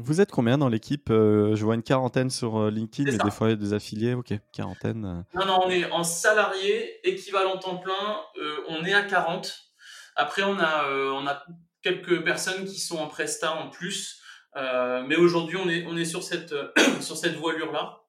[0.00, 3.30] Vous êtes combien dans l'équipe euh, Je vois une quarantaine sur euh, LinkedIn, mais des
[3.30, 4.14] fois il y a des affiliés.
[4.14, 5.04] Ok, quarantaine.
[5.04, 5.38] Euh.
[5.38, 8.20] Non, non, on est en salarié, équivalent temps plein,
[8.68, 9.72] on est à 40.
[10.16, 11.44] Après, on a, on a
[11.82, 14.20] quelques personnes qui sont en presta en plus.
[14.54, 16.54] mais aujourd'hui, on est, on est sur cette,
[17.00, 18.00] sur cette voilure-là.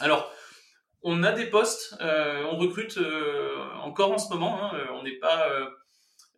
[0.00, 0.30] Alors,
[1.02, 2.98] on a des postes, on recrute
[3.82, 4.64] encore en ce moment.
[4.64, 5.48] Hein, on n'est pas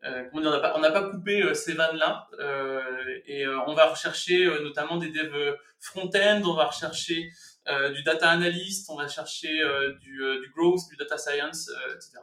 [0.04, 2.26] euh, on n'a pas, pas, coupé euh, ces vannes-là.
[2.40, 2.82] Euh,
[3.26, 7.30] et on va rechercher notamment des devs front-end, on va rechercher
[7.94, 9.48] du data analyst, on va chercher
[10.00, 12.18] du, du, growth, du data science, etc.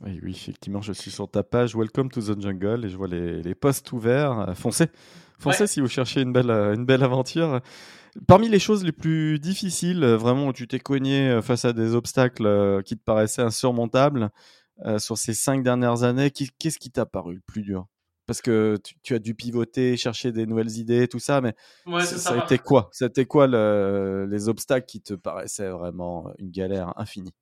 [0.00, 3.06] Oui, oui, effectivement, je suis sur ta page Welcome to the Jungle et je vois
[3.06, 4.54] les, les posts ouverts.
[4.56, 4.86] Foncez,
[5.38, 7.60] foncez si vous cherchez une belle, une belle aventure.
[8.26, 12.82] Parmi les choses les plus difficiles, vraiment où tu t'es cogné face à des obstacles
[12.84, 14.30] qui te paraissaient insurmontables,
[14.84, 17.86] euh, sur ces cinq dernières années, qu'est-ce qui t'a paru le plus dur?
[18.26, 21.54] Parce que tu, as dû pivoter, chercher des nouvelles idées, tout ça, mais
[22.00, 22.88] ça, a été quoi?
[22.90, 27.34] C'était quoi les obstacles qui te paraissaient vraiment une galère infinie?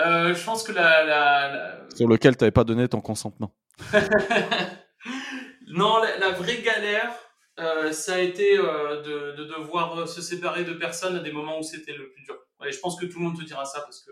[0.00, 3.54] Euh, Je pense que la, Sur lequel tu n'avais pas donné ton consentement.
[5.68, 7.14] non, la, vraie galère,
[7.60, 11.62] euh, ça a été de, de, devoir se séparer de personnes à des moments où
[11.62, 12.36] c'était le plus dur.
[12.66, 14.10] Et je pense que tout le monde te dira ça parce que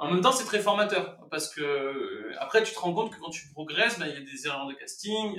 [0.00, 3.20] en même temps, c'est très formateur parce que euh, après, tu te rends compte que
[3.20, 5.38] quand tu progresses, bah, il y a des erreurs de casting.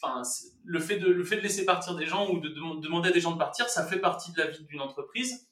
[0.00, 0.22] Enfin,
[0.62, 3.20] le fait de le fait de laisser partir des gens ou de, demander à des
[3.20, 5.48] gens de partir, ça fait partie de la vie d'une entreprise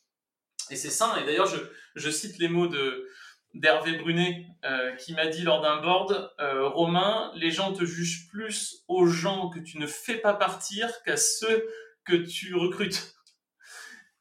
[0.70, 1.16] et c'est sain.
[1.16, 1.57] Et d'ailleurs, je,
[1.94, 3.09] je cite les mots de
[3.55, 8.29] d'Hervé Brunet euh, qui m'a dit lors d'un board, euh, Romain, les gens te jugent
[8.29, 11.66] plus aux gens que tu ne fais pas partir qu'à ceux
[12.05, 13.14] que tu recrutes.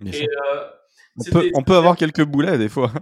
[0.06, 0.26] Et,
[1.18, 2.94] on, peut, on peut avoir quelques boulets des fois.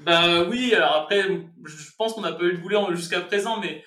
[0.00, 1.22] Bah oui, alors après,
[1.64, 3.84] je pense qu'on n'a pas eu de boulet jusqu'à présent, mais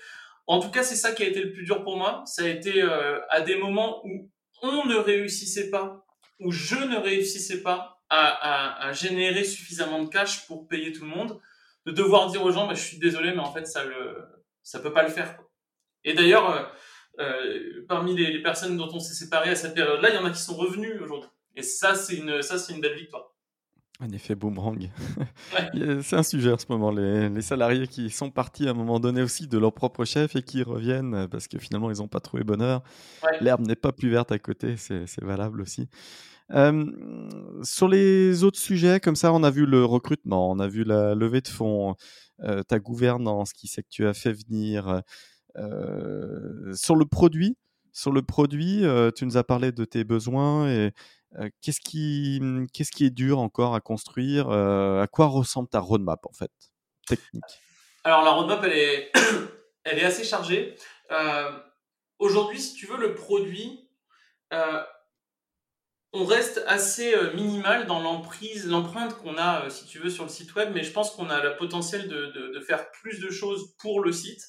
[0.47, 2.23] en tout cas, c'est ça qui a été le plus dur pour moi.
[2.25, 2.81] Ça a été
[3.29, 4.29] à des moments où
[4.61, 6.05] on ne réussissait pas,
[6.39, 11.39] où je ne réussissais pas à, générer suffisamment de cash pour payer tout le monde,
[11.85, 14.17] de devoir dire aux gens, bah, je suis désolé, mais en fait, ça le,
[14.61, 15.39] ça peut pas le faire.
[16.03, 16.63] Et d'ailleurs, euh,
[17.19, 20.31] euh parmi les, personnes dont on s'est séparé à cette période-là, il y en a
[20.31, 21.29] qui sont revenus aujourd'hui.
[21.55, 23.33] Et ça, c'est une belle victoire.
[24.01, 24.89] Un effet boomerang.
[26.01, 26.91] c'est un sujet en ce moment.
[26.91, 30.35] Les, les, salariés qui sont partis à un moment donné aussi de leur propre chef
[30.35, 32.81] et qui reviennent parce que finalement ils n'ont pas trouvé bonheur.
[33.41, 35.87] L'herbe n'est pas plus verte à côté, c'est valable aussi.
[36.53, 36.85] Euh,
[37.63, 41.15] sur les autres sujets, comme ça, on a vu le recrutement, on a vu la
[41.15, 41.95] levée de fonds,
[42.43, 45.01] euh, ta gouvernance, qui c'est que tu as fait venir.
[45.57, 47.57] Euh, sur le produit,
[47.91, 48.83] sur le produit,
[49.15, 50.91] tu nous as parlé de tes besoins et
[51.61, 52.41] qu'est-ce qui,
[52.73, 56.51] qu'est-ce qui est dur encore à construire À quoi ressemble ta roadmap en fait,
[57.07, 57.43] technique?
[58.03, 59.11] Alors la roadmap, elle est,
[60.03, 60.75] assez chargée.
[62.19, 63.89] Aujourd'hui, si tu veux, le produit,
[66.13, 70.53] on reste assez minimal dans l'emprise, l'empreinte qu'on a, si tu veux, sur le site
[70.55, 74.11] web, mais je pense qu'on a le potentiel de, faire plus de choses pour le
[74.11, 74.41] site.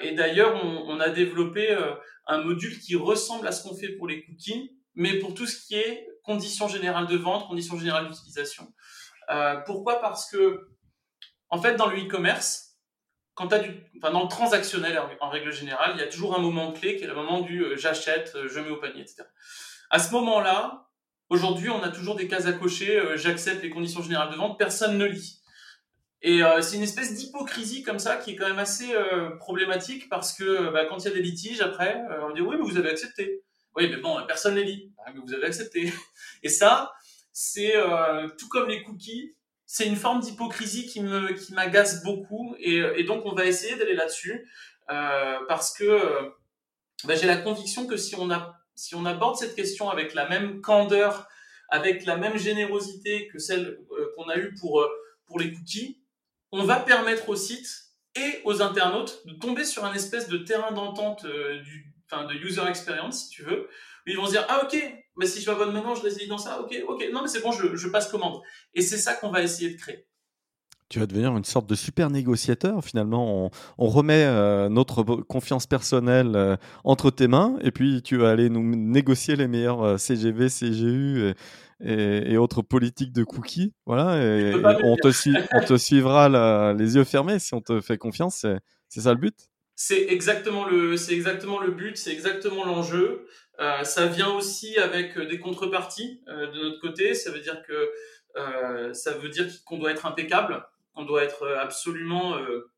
[0.00, 1.76] Et d'ailleurs, on, a développé
[2.26, 5.64] un module qui ressemble à ce qu'on fait pour les cookies, mais pour tout ce
[5.64, 8.70] qui est conditions générales de vente, conditions générales d'utilisation.
[9.30, 10.00] Euh, pourquoi?
[10.00, 10.68] Parce que,
[11.50, 12.76] en fait, dans le e-commerce,
[13.34, 13.60] quand as
[13.96, 17.04] enfin, dans le transactionnel en, règle générale, il y a toujours un moment clé qui
[17.04, 19.22] est le moment du euh, j'achète, euh, je mets au panier, etc.
[19.88, 20.88] À ce moment-là,
[21.30, 24.98] aujourd'hui, on a toujours des cases à cocher, j'accepte les conditions générales de vente, personne
[24.98, 25.40] ne lit.
[26.20, 28.92] Et c'est une espèce d'hypocrisie comme ça qui est quand même assez
[29.38, 32.64] problématique parce que bah, quand il y a des litiges après, on dit oui mais
[32.64, 33.44] vous avez accepté.
[33.78, 34.90] Oui, mais bon, personne ne lit.
[35.06, 35.92] Ah, vous avez accepté.
[36.42, 36.92] Et ça,
[37.32, 39.36] c'est euh, tout comme les cookies,
[39.66, 41.00] c'est une forme d'hypocrisie qui
[41.52, 42.56] m'agace beaucoup.
[42.58, 44.50] Et, donc, on va essayer d'aller là-dessus
[44.90, 46.28] euh, parce que euh,
[47.04, 51.28] bah, j'ai la conviction que si on aborde cette question avec la même candeur,
[51.68, 53.78] avec la même générosité que celle
[54.16, 54.84] qu'on a eue pour
[55.26, 56.02] pour les cookies,
[56.50, 60.72] on va permettre au site et aux internautes de tomber sur un espèce de terrain
[60.72, 63.68] d'entente du enfin de user experience si tu veux,
[64.08, 64.76] ils vont se dire ah ok,
[65.16, 67.52] mais si je m'abonne maintenant, je réside dans ça, ok, ok, non mais c'est bon,
[67.52, 68.40] je, je, passe commande.
[68.74, 70.06] Et c'est ça qu'on va essayer de créer.
[70.88, 73.44] Tu vas devenir une sorte de super négociateur finalement.
[73.44, 78.30] On, on remet euh, notre confiance personnelle euh, entre tes mains et puis tu vas
[78.30, 81.34] aller nous négocier les meilleurs euh, CGV, CGU
[81.84, 83.74] et, et, autres politiques de cookies.
[83.84, 85.08] Voilà, et, on, te
[85.54, 88.46] on, te suivra la, les yeux fermés si on te fait confiance.
[88.88, 89.36] C'est ça le but?
[89.80, 93.28] C'est exactement le, c'est exactement le but, c'est exactement l'enjeu.
[93.60, 97.14] Euh, ça vient aussi avec euh, des contreparties euh, de notre côté.
[97.14, 97.88] Ça veut dire que
[98.36, 102.68] euh, ça veut dire qu'on doit être impeccable, on doit être absolument euh,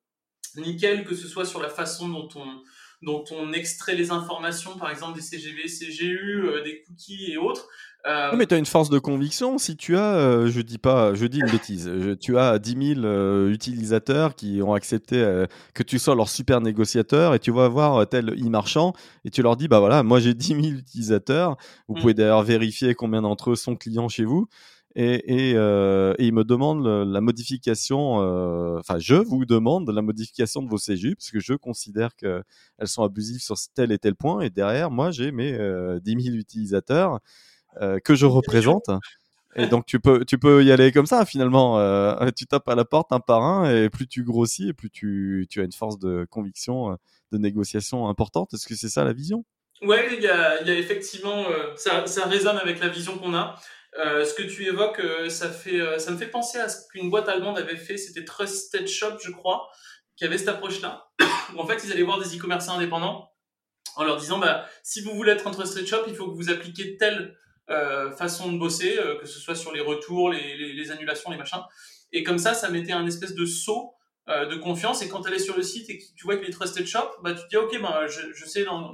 [0.56, 2.62] nickel, que ce soit sur la façon dont on
[3.02, 7.68] dont on extrait les informations, par exemple des CGV, CGU, des cookies et autres.
[8.06, 8.34] Euh...
[8.34, 9.58] mais tu as une force de conviction.
[9.58, 13.06] Si tu as, euh, je dis pas, je dis une bêtise, tu as 10 000
[13.06, 17.68] euh, utilisateurs qui ont accepté euh, que tu sois leur super négociateur et tu vas
[17.68, 21.56] voir tel e-marchand et tu leur dis, bah voilà, moi j'ai 10 000 utilisateurs.
[21.88, 22.00] Vous mm.
[22.00, 24.48] pouvez d'ailleurs vérifier combien d'entre eux sont clients chez vous.
[24.96, 28.14] Et, et, et ils me demandent la modification,
[28.78, 32.42] enfin je vous demande la modification de vos CGU parce que je considère qu'elles
[32.86, 34.40] sont abusives sur tel et tel point.
[34.40, 35.52] Et derrière, moi j'ai mes
[36.02, 37.20] 10 000 utilisateurs
[37.80, 38.90] euh, que je représente.
[39.56, 41.78] Et donc tu peux tu peux y aller comme ça finalement.
[41.78, 44.90] Euh, tu tapes à la porte un par un et plus tu grossis et plus
[44.90, 46.94] tu, tu as une force de conviction, euh,
[47.32, 48.54] de négociation importante.
[48.54, 49.44] Est-ce que c'est ça la vision?
[49.82, 51.44] Ouais, il y a, effectivement
[51.76, 53.56] ça résonne avec la vision qu'on a.
[53.98, 57.28] Euh, ce que tu évoques, ça fait ça me fait penser à ce qu'une boîte
[57.28, 57.96] allemande avait fait.
[57.96, 59.68] C'était Trusted Shop, je crois,
[60.16, 61.10] qui avait cette approche-là.
[61.56, 63.30] en fait, ils allaient voir des e-commerçants indépendants
[63.96, 66.50] en leur disant bah si vous voulez être un Trusted Shop, il faut que vous
[66.50, 67.36] appliquiez tel
[67.70, 71.30] euh, façon de bosser, euh, que ce soit sur les retours, les, les, les, annulations,
[71.30, 71.62] les machins.
[72.12, 73.94] Et comme ça, ça mettait un espèce de saut
[74.28, 75.02] euh, de confiance.
[75.02, 77.10] Et quand elle est sur le site et que tu vois qu'il est trusted shop,
[77.22, 78.92] bah tu te dis ok, ben je, je sais dans,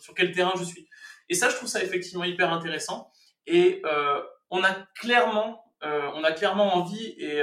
[0.00, 0.88] sur quel terrain je suis.
[1.28, 3.10] Et ça, je trouve ça effectivement hyper intéressant.
[3.46, 4.20] Et euh,
[4.50, 7.42] on a clairement, on a clairement envie et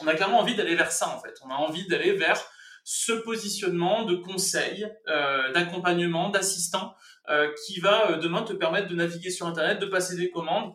[0.00, 1.34] on a clairement envie d'aller vers ça en fait.
[1.44, 2.40] On a envie d'aller vers
[2.84, 6.94] ce positionnement de conseil, euh, d'accompagnement, d'assistant
[7.30, 10.74] euh, qui va euh, demain te permettre de naviguer sur Internet, de passer des commandes,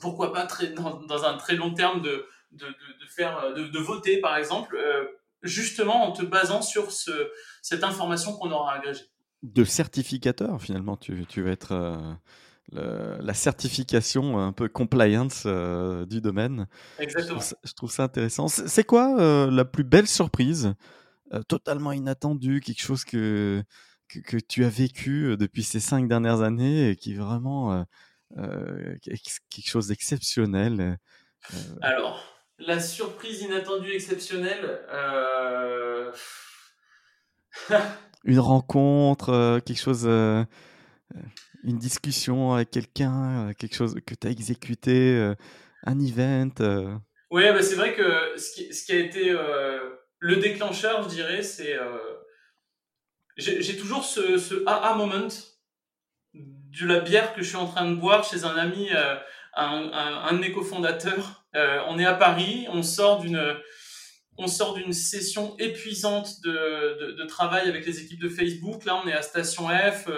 [0.00, 2.66] pourquoi pas dans, un très long terme de, de,
[3.14, 5.04] faire, de, voter par exemple, euh,
[5.42, 7.30] justement en te basant sur ce,
[7.60, 9.04] cette information qu'on aura agrégée.
[9.42, 12.00] De certificateur finalement, tu, tu vas être
[12.72, 16.66] la certification un peu compliance du domaine.
[16.98, 17.40] Exactement.
[17.64, 18.48] Je trouve ça, intéressant.
[18.48, 19.16] C'est quoi
[19.50, 20.74] la plus belle surprise,
[21.48, 23.62] totalement inattendue, quelque chose que,
[24.08, 27.86] que, tu as vécu depuis ces cinq dernières années et qui est vraiment
[29.02, 30.98] quelque chose d'exceptionnel
[31.80, 32.22] Alors,
[32.58, 34.80] la surprise inattendue exceptionnelle.
[38.24, 40.06] Une rencontre, quelque chose
[41.64, 45.34] une discussion avec quelqu'un, euh, quelque chose que tu as exécuté, euh,
[45.84, 46.50] un event
[47.30, 49.78] Oui, bah c'est vrai que ce qui, a été euh,
[50.18, 51.76] le déclencheur, je dirais, c'est.
[53.36, 55.28] J'ai toujours ce, ce aha moment
[56.34, 58.90] de la bière que je suis en train de boire chez un ami,
[59.54, 61.44] un, un, de mes cofondateurs.
[61.54, 63.56] on est à Paris, on sort d'une
[64.40, 68.84] on sort d'une session épuisante de, de, travail avec les équipes de Facebook.
[68.84, 70.08] Là, on est à Station F.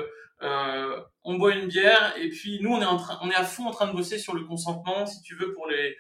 [0.43, 3.45] Euh, on boit une bière et puis nous on est en train, on est à
[3.45, 5.97] fond en train de bosser sur le consentement, si tu veux, pour les,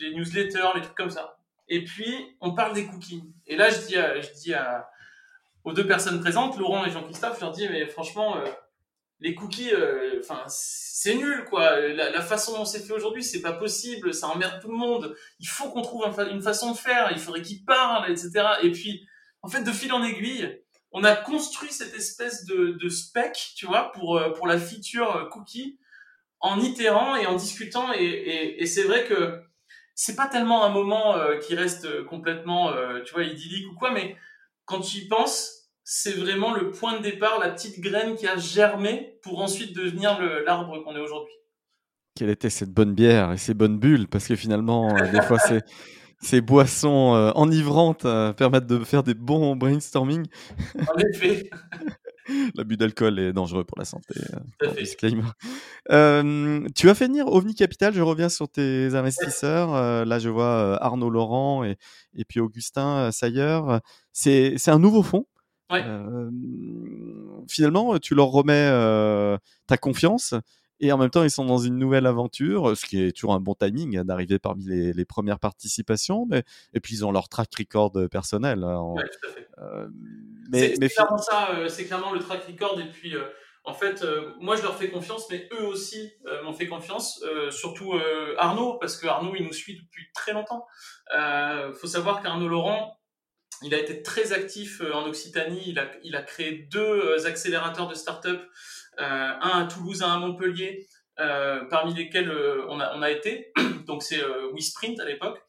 [0.00, 1.38] les, newsletters, les trucs comme ça.
[1.68, 3.22] Et puis on parle des cookies.
[3.46, 4.88] Et là je dis, je dis à,
[5.62, 8.46] aux deux personnes présentes, Laurent et Jean-Christophe, je leur dis mais franchement euh,
[9.20, 11.78] les cookies, euh, enfin c'est nul quoi.
[11.78, 15.14] La, façon dont c'est fait aujourd'hui, c'est pas possible, ça emmerde tout le monde.
[15.38, 17.10] Il faut qu'on trouve une façon de faire.
[17.12, 18.30] Il faudrait qu'ils parlent, etc.
[18.62, 19.06] Et puis
[19.42, 20.60] en fait de fil en aiguille
[20.92, 25.24] on a construit cette espèce de, spec, tu vois, pour, euh, pour la feature euh,
[25.26, 25.78] cookie
[26.40, 27.92] en itérant et en discutant.
[27.92, 29.42] Et, et, c'est vrai que
[29.94, 32.72] c'est pas tellement un moment euh, qui reste complètement,
[33.04, 34.16] tu vois, idyllique ou quoi, mais
[34.64, 38.36] quand tu y penses, c'est vraiment le point de départ, la petite graine qui a
[38.36, 41.34] germé pour ensuite devenir l'arbre qu'on est aujourd'hui.
[42.14, 44.06] Quelle était cette bonne bière et ces bonnes bulles?
[44.06, 45.64] Parce que finalement, des fois, c'est
[46.20, 50.26] ces boissons euh, enivrantes euh, permettent de faire des bons brainstorming.
[50.88, 51.50] En effet.
[52.56, 54.14] L'abus d'alcool est dangereux pour la santé.
[55.90, 60.04] Euh, tu as fait venir OVNI Capital, je reviens sur tes investisseurs.
[60.04, 61.78] là, je vois Arnaud Laurent et,
[62.14, 63.60] et puis Augustin Sayer.
[64.12, 65.24] C'est un nouveau fonds.
[67.48, 70.34] finalement, tu leur remets ta confiance
[70.80, 73.40] et en même temps, ils sont dans une nouvelle aventure, ce qui est toujours un
[73.40, 76.26] bon timing hein, d'arriver parmi les, premières participations.
[76.28, 78.62] Mais, et puis, ils ont leur track record personnel.
[78.62, 79.48] Hein, tout à fait.
[79.58, 79.88] Euh,
[80.50, 82.80] mais, c'est, clairement ça, euh, c'est clairement le track record.
[82.80, 83.24] Et puis, euh,
[83.64, 84.04] en fait,
[84.40, 86.12] moi, je leur fais confiance, mais eux aussi
[86.44, 87.22] m'ont fait confiance.
[87.50, 87.92] surtout
[88.38, 90.64] Arnaud, parce que Arnaud, il nous suit depuis très longtemps.
[91.12, 92.98] Il faut savoir qu'Arnaud Laurent,
[93.62, 95.64] il a été très actif en Occitanie.
[95.66, 98.46] Il a, il a créé deux accélérateurs de start-up euh,
[98.98, 100.86] un à Toulouse, un à Montpellier,
[101.20, 103.52] euh, parmi lesquels euh, on a, été.
[103.86, 104.22] Donc c'est
[104.54, 105.42] WeSprint à l'époque.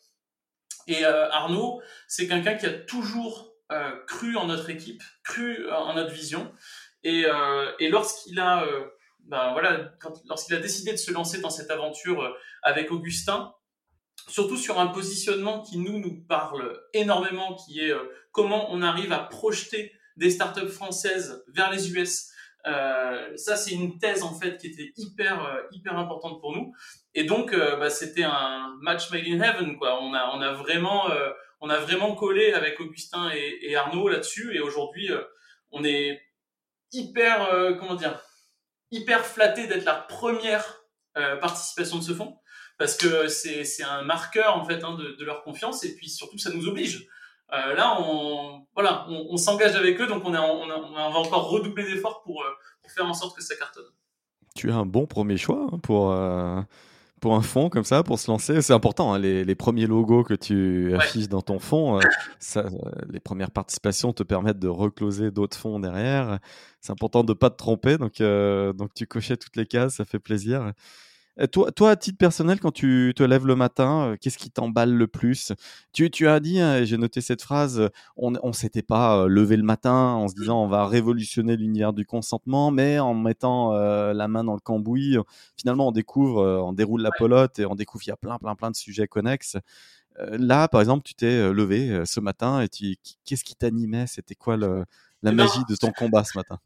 [0.87, 3.53] Et Arnaud, c'est quelqu'un qui a toujours
[4.07, 6.51] cru en notre équipe, cru en notre vision.
[7.03, 7.25] Et,
[7.79, 8.65] et lorsqu'il a,
[9.25, 9.93] ben voilà,
[10.25, 13.53] lorsqu'il a décidé de se lancer dans cette aventure avec Augustin,
[14.27, 17.93] surtout sur un positionnement qui nous nous parle énormément, qui est
[18.31, 22.31] comment on arrive à projeter des startups françaises vers les US
[22.67, 26.73] euh, ça, c'est une thèse en fait qui était hyper euh, hyper importante pour nous.
[27.13, 30.01] Et donc, euh, bah, c'était un match made in heaven quoi.
[30.01, 31.09] On a on a vraiment
[31.61, 34.55] on a vraiment collé avec Augustin et, Arnaud là-dessus.
[34.55, 35.09] Et aujourd'hui,
[35.71, 36.21] on est
[36.91, 37.49] hyper
[37.79, 38.19] comment dire
[38.91, 40.81] hyper flatté d'être la première
[41.13, 42.37] participation de ce fonds
[42.77, 46.49] parce que c'est un marqueur en fait hein, de leur confiance et puis surtout ça
[46.49, 47.07] nous oblige
[47.53, 51.83] euh, là, on, voilà, on, s'engage avec eux, donc on, est on, va encore redoubler
[51.83, 52.49] d'efforts pour, euh,
[52.81, 53.85] pour, faire en sorte que ça cartonne.
[54.55, 56.61] Tu as un bon premier choix hein, pour, euh,
[57.21, 58.61] pour un fonds comme ça, pour se lancer.
[58.61, 61.99] C'est important, hein, les, les, premiers logos que tu affiches dans ton fonds,
[62.39, 62.65] ça,
[63.09, 66.37] les premières participations te permettent de recloser d'autres fonds derrière.
[66.81, 70.05] C'est important de ne pas te tromper, donc, donc tu cochais toutes les cases, ça
[70.05, 70.73] fait plaisir.
[71.39, 74.51] Euh, toi, toi, à titre personnel, quand tu te lèves le matin, euh, qu'est-ce qui
[74.51, 75.53] t'emballe le plus?
[75.93, 79.55] Tu, tu as dit, hein, j'ai noté cette phrase, euh, on ne s'était pas levé
[79.55, 84.27] le matin en se disant on va révolutionner l'univers du consentement, mais en mettant la
[84.27, 85.17] main dans le cambouis,
[85.57, 88.55] finalement on découvre, on déroule la pelote et on découvre qu'il y a plein, plein,
[88.55, 89.57] plein de sujets connexes.
[90.17, 94.07] là, par exemple, tu t'es levé ce matin et qu'est-ce qui t'animait?
[94.07, 94.85] C'était quoi le,
[95.23, 96.59] la eh ben, magie de ton combat ce matin?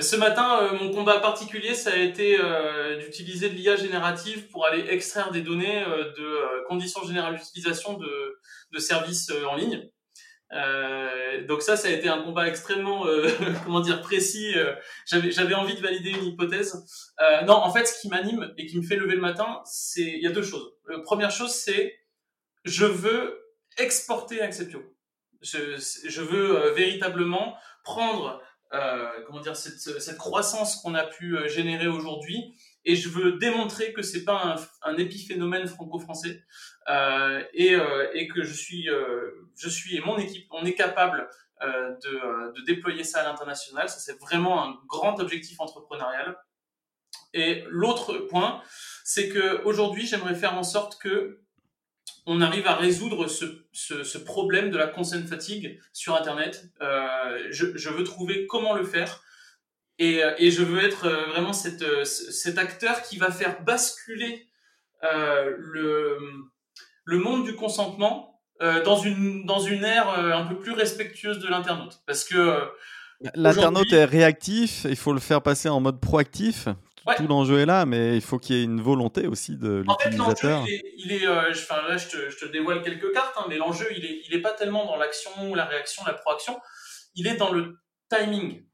[0.00, 4.66] Ce matin, euh, mon combat particulier, ça a été euh, d'utiliser de l'IA générative pour
[4.66, 8.40] aller extraire des données euh, de conditions générales d'utilisation de,
[8.72, 9.88] de services en ligne.
[11.48, 13.06] donc ça, ça a été un combat extrêmement,
[13.64, 14.54] comment dire, précis.
[15.06, 16.74] j'avais, envie de valider une hypothèse.
[17.46, 20.22] non, en fait, ce qui m'anime et qui me fait lever le matin, c'est, il
[20.22, 20.74] y a deux choses.
[20.88, 21.96] La première chose, c'est,
[22.64, 23.40] je veux
[23.78, 24.82] exporter Acceptio.
[25.42, 25.76] Je,
[26.08, 28.53] je veux véritablement prendre euh,
[29.26, 32.54] comment dire cette, cette croissance qu'on a pu euh, générer aujourd'hui
[32.84, 34.42] et je veux démontrer que c'est pas
[34.82, 36.42] un, un épiphénomène franco-français
[36.88, 40.74] euh, et, euh, et, que je suis, euh, je suis et mon équipe, on est
[40.74, 41.28] capable
[41.62, 43.88] euh, de, de, déployer ça à l'international.
[43.88, 46.36] Ça c'est vraiment un grand objectif entrepreneurial.
[47.32, 48.62] Et l'autre point,
[49.02, 51.43] c'est que aujourd'hui, j'aimerais faire en sorte que
[52.26, 56.70] on arrive à résoudre ce, ce, ce problème de la consent fatigue sur Internet.
[56.80, 59.22] Euh, je, je, veux trouver comment le faire.
[59.98, 64.48] Et, et je veux être vraiment cette, cet acteur qui va faire basculer
[65.04, 66.18] euh, le,
[67.04, 71.40] le monde du consentement euh, dans une dans une ère euh, un peu plus respectueuse
[71.40, 72.00] de l'internaute.
[72.06, 72.60] Parce que euh,
[73.34, 76.68] l'internaute est réactif il faut le faire passer en mode proactif
[77.06, 77.16] ouais.
[77.16, 80.60] tout l'enjeu est là mais il faut qu'il y ait une volonté aussi de l'utilisateur
[80.60, 83.12] en fait, il est, il est euh, enfin là je te, je te, dévoile quelques
[83.12, 86.14] cartes hein, mais l'enjeu il est il est pas tellement dans l'action la réaction la
[86.14, 86.60] proaction.
[87.16, 87.78] Il est dans le
[88.08, 88.64] timing.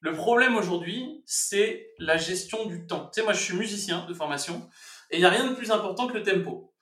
[0.00, 3.10] Le problème aujourd'hui c'est la gestion du temps.
[3.12, 4.68] Tu sais moi je suis musicien de formation
[5.10, 6.72] et il n'y a rien de plus important que le tempo.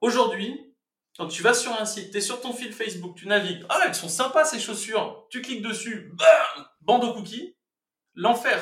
[0.00, 0.74] Aujourd'hui,
[1.18, 3.80] quand tu vas sur un site, tu es sur ton fil Facebook, tu navigues, ah,
[3.86, 7.56] elles sont sympas ces chaussures, tu cliques dessus, bam, bande cookies,
[8.14, 8.58] l'enfer.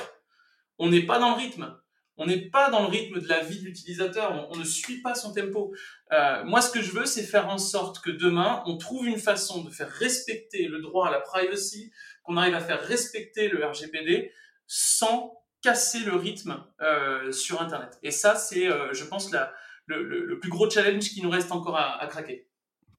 [0.78, 1.76] On n'est pas dans le rythme.
[2.16, 4.48] On n'est pas dans le rythme de la vie de l'utilisateur.
[4.50, 5.72] On, ne suit pas son tempo.
[6.12, 9.18] Euh, moi, ce que je veux, c'est faire en sorte que demain, on trouve une
[9.18, 11.92] façon de faire respecter le droit à la privacy,
[12.24, 14.32] qu'on arrive à faire respecter le RGPD
[14.66, 17.98] sans casser le rythme euh, sur Internet.
[18.02, 19.54] Et ça, c'est, euh, je pense, la,
[19.86, 22.47] le, le, le, plus gros challenge qui nous reste encore à, à, craquer.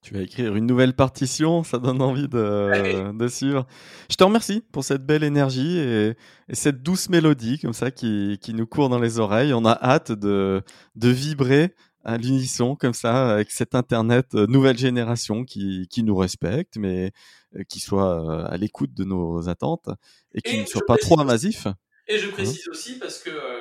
[0.02, 3.68] Tu vas écrire une nouvelle partition, ça donne envie de, de, suivre.
[4.10, 6.16] Je te remercie pour cette belle énergie et,
[6.48, 9.54] et cette douce mélodie comme ça qui, qui, nous court dans les oreilles.
[9.54, 10.62] On a hâte de,
[10.96, 11.76] de vibrer
[12.06, 17.12] à l'unisson comme ça avec cet Internet euh, nouvelle génération qui, qui nous respecte, mais
[17.56, 19.90] euh, qui soit euh, à l'écoute de nos attentes
[20.34, 21.68] et qui et ne soit pas trop invasif.
[22.08, 23.60] Et je précise hein aussi, parce que euh,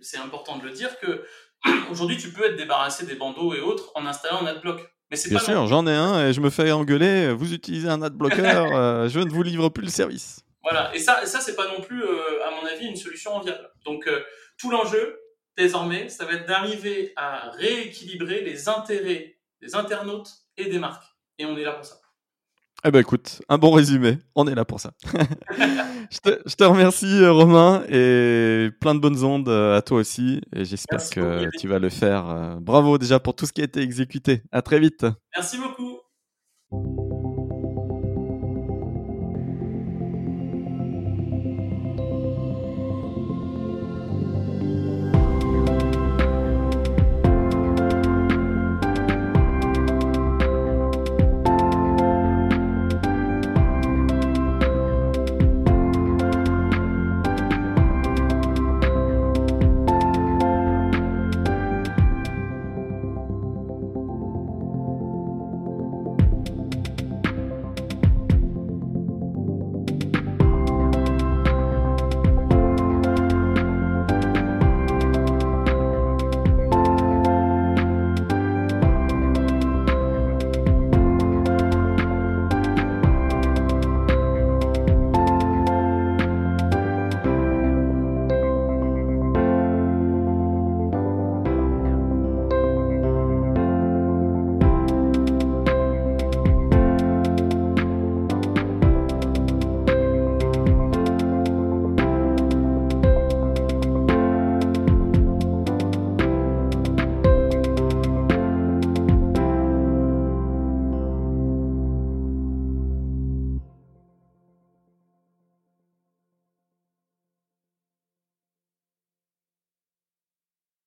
[0.00, 1.24] c'est important de le dire, que
[1.90, 4.80] Aujourd'hui, tu peux être débarrassé des bandeaux et autres en installant un adblock.
[5.10, 7.32] Mais Bien sûr, j'en ai un et je me fais engueuler.
[7.32, 8.42] Vous utilisez un adblocker,
[8.74, 10.40] euh, je ne vous livre plus le service.
[10.62, 13.70] Voilà, et ça, ça c'est pas non plus, euh, à mon avis, une solution enviable.
[13.84, 14.24] Donc, euh,
[14.58, 15.20] tout l'enjeu,
[15.56, 21.06] désormais, ça va être d'arriver à rééquilibrer les intérêts des internautes et des marques.
[21.38, 22.00] Et on est là pour ça.
[22.84, 24.92] Eh ben écoute, un bon résumé, on est là pour ça.
[26.10, 29.98] je, te, je, te, remercie euh, Romain et plein de bonnes ondes euh, à toi
[29.98, 31.56] aussi et j'espère que beaucoup.
[31.58, 32.28] tu vas le faire.
[32.28, 34.42] Euh, bravo déjà pour tout ce qui a été exécuté.
[34.52, 35.06] À très vite.
[35.34, 37.05] Merci beaucoup.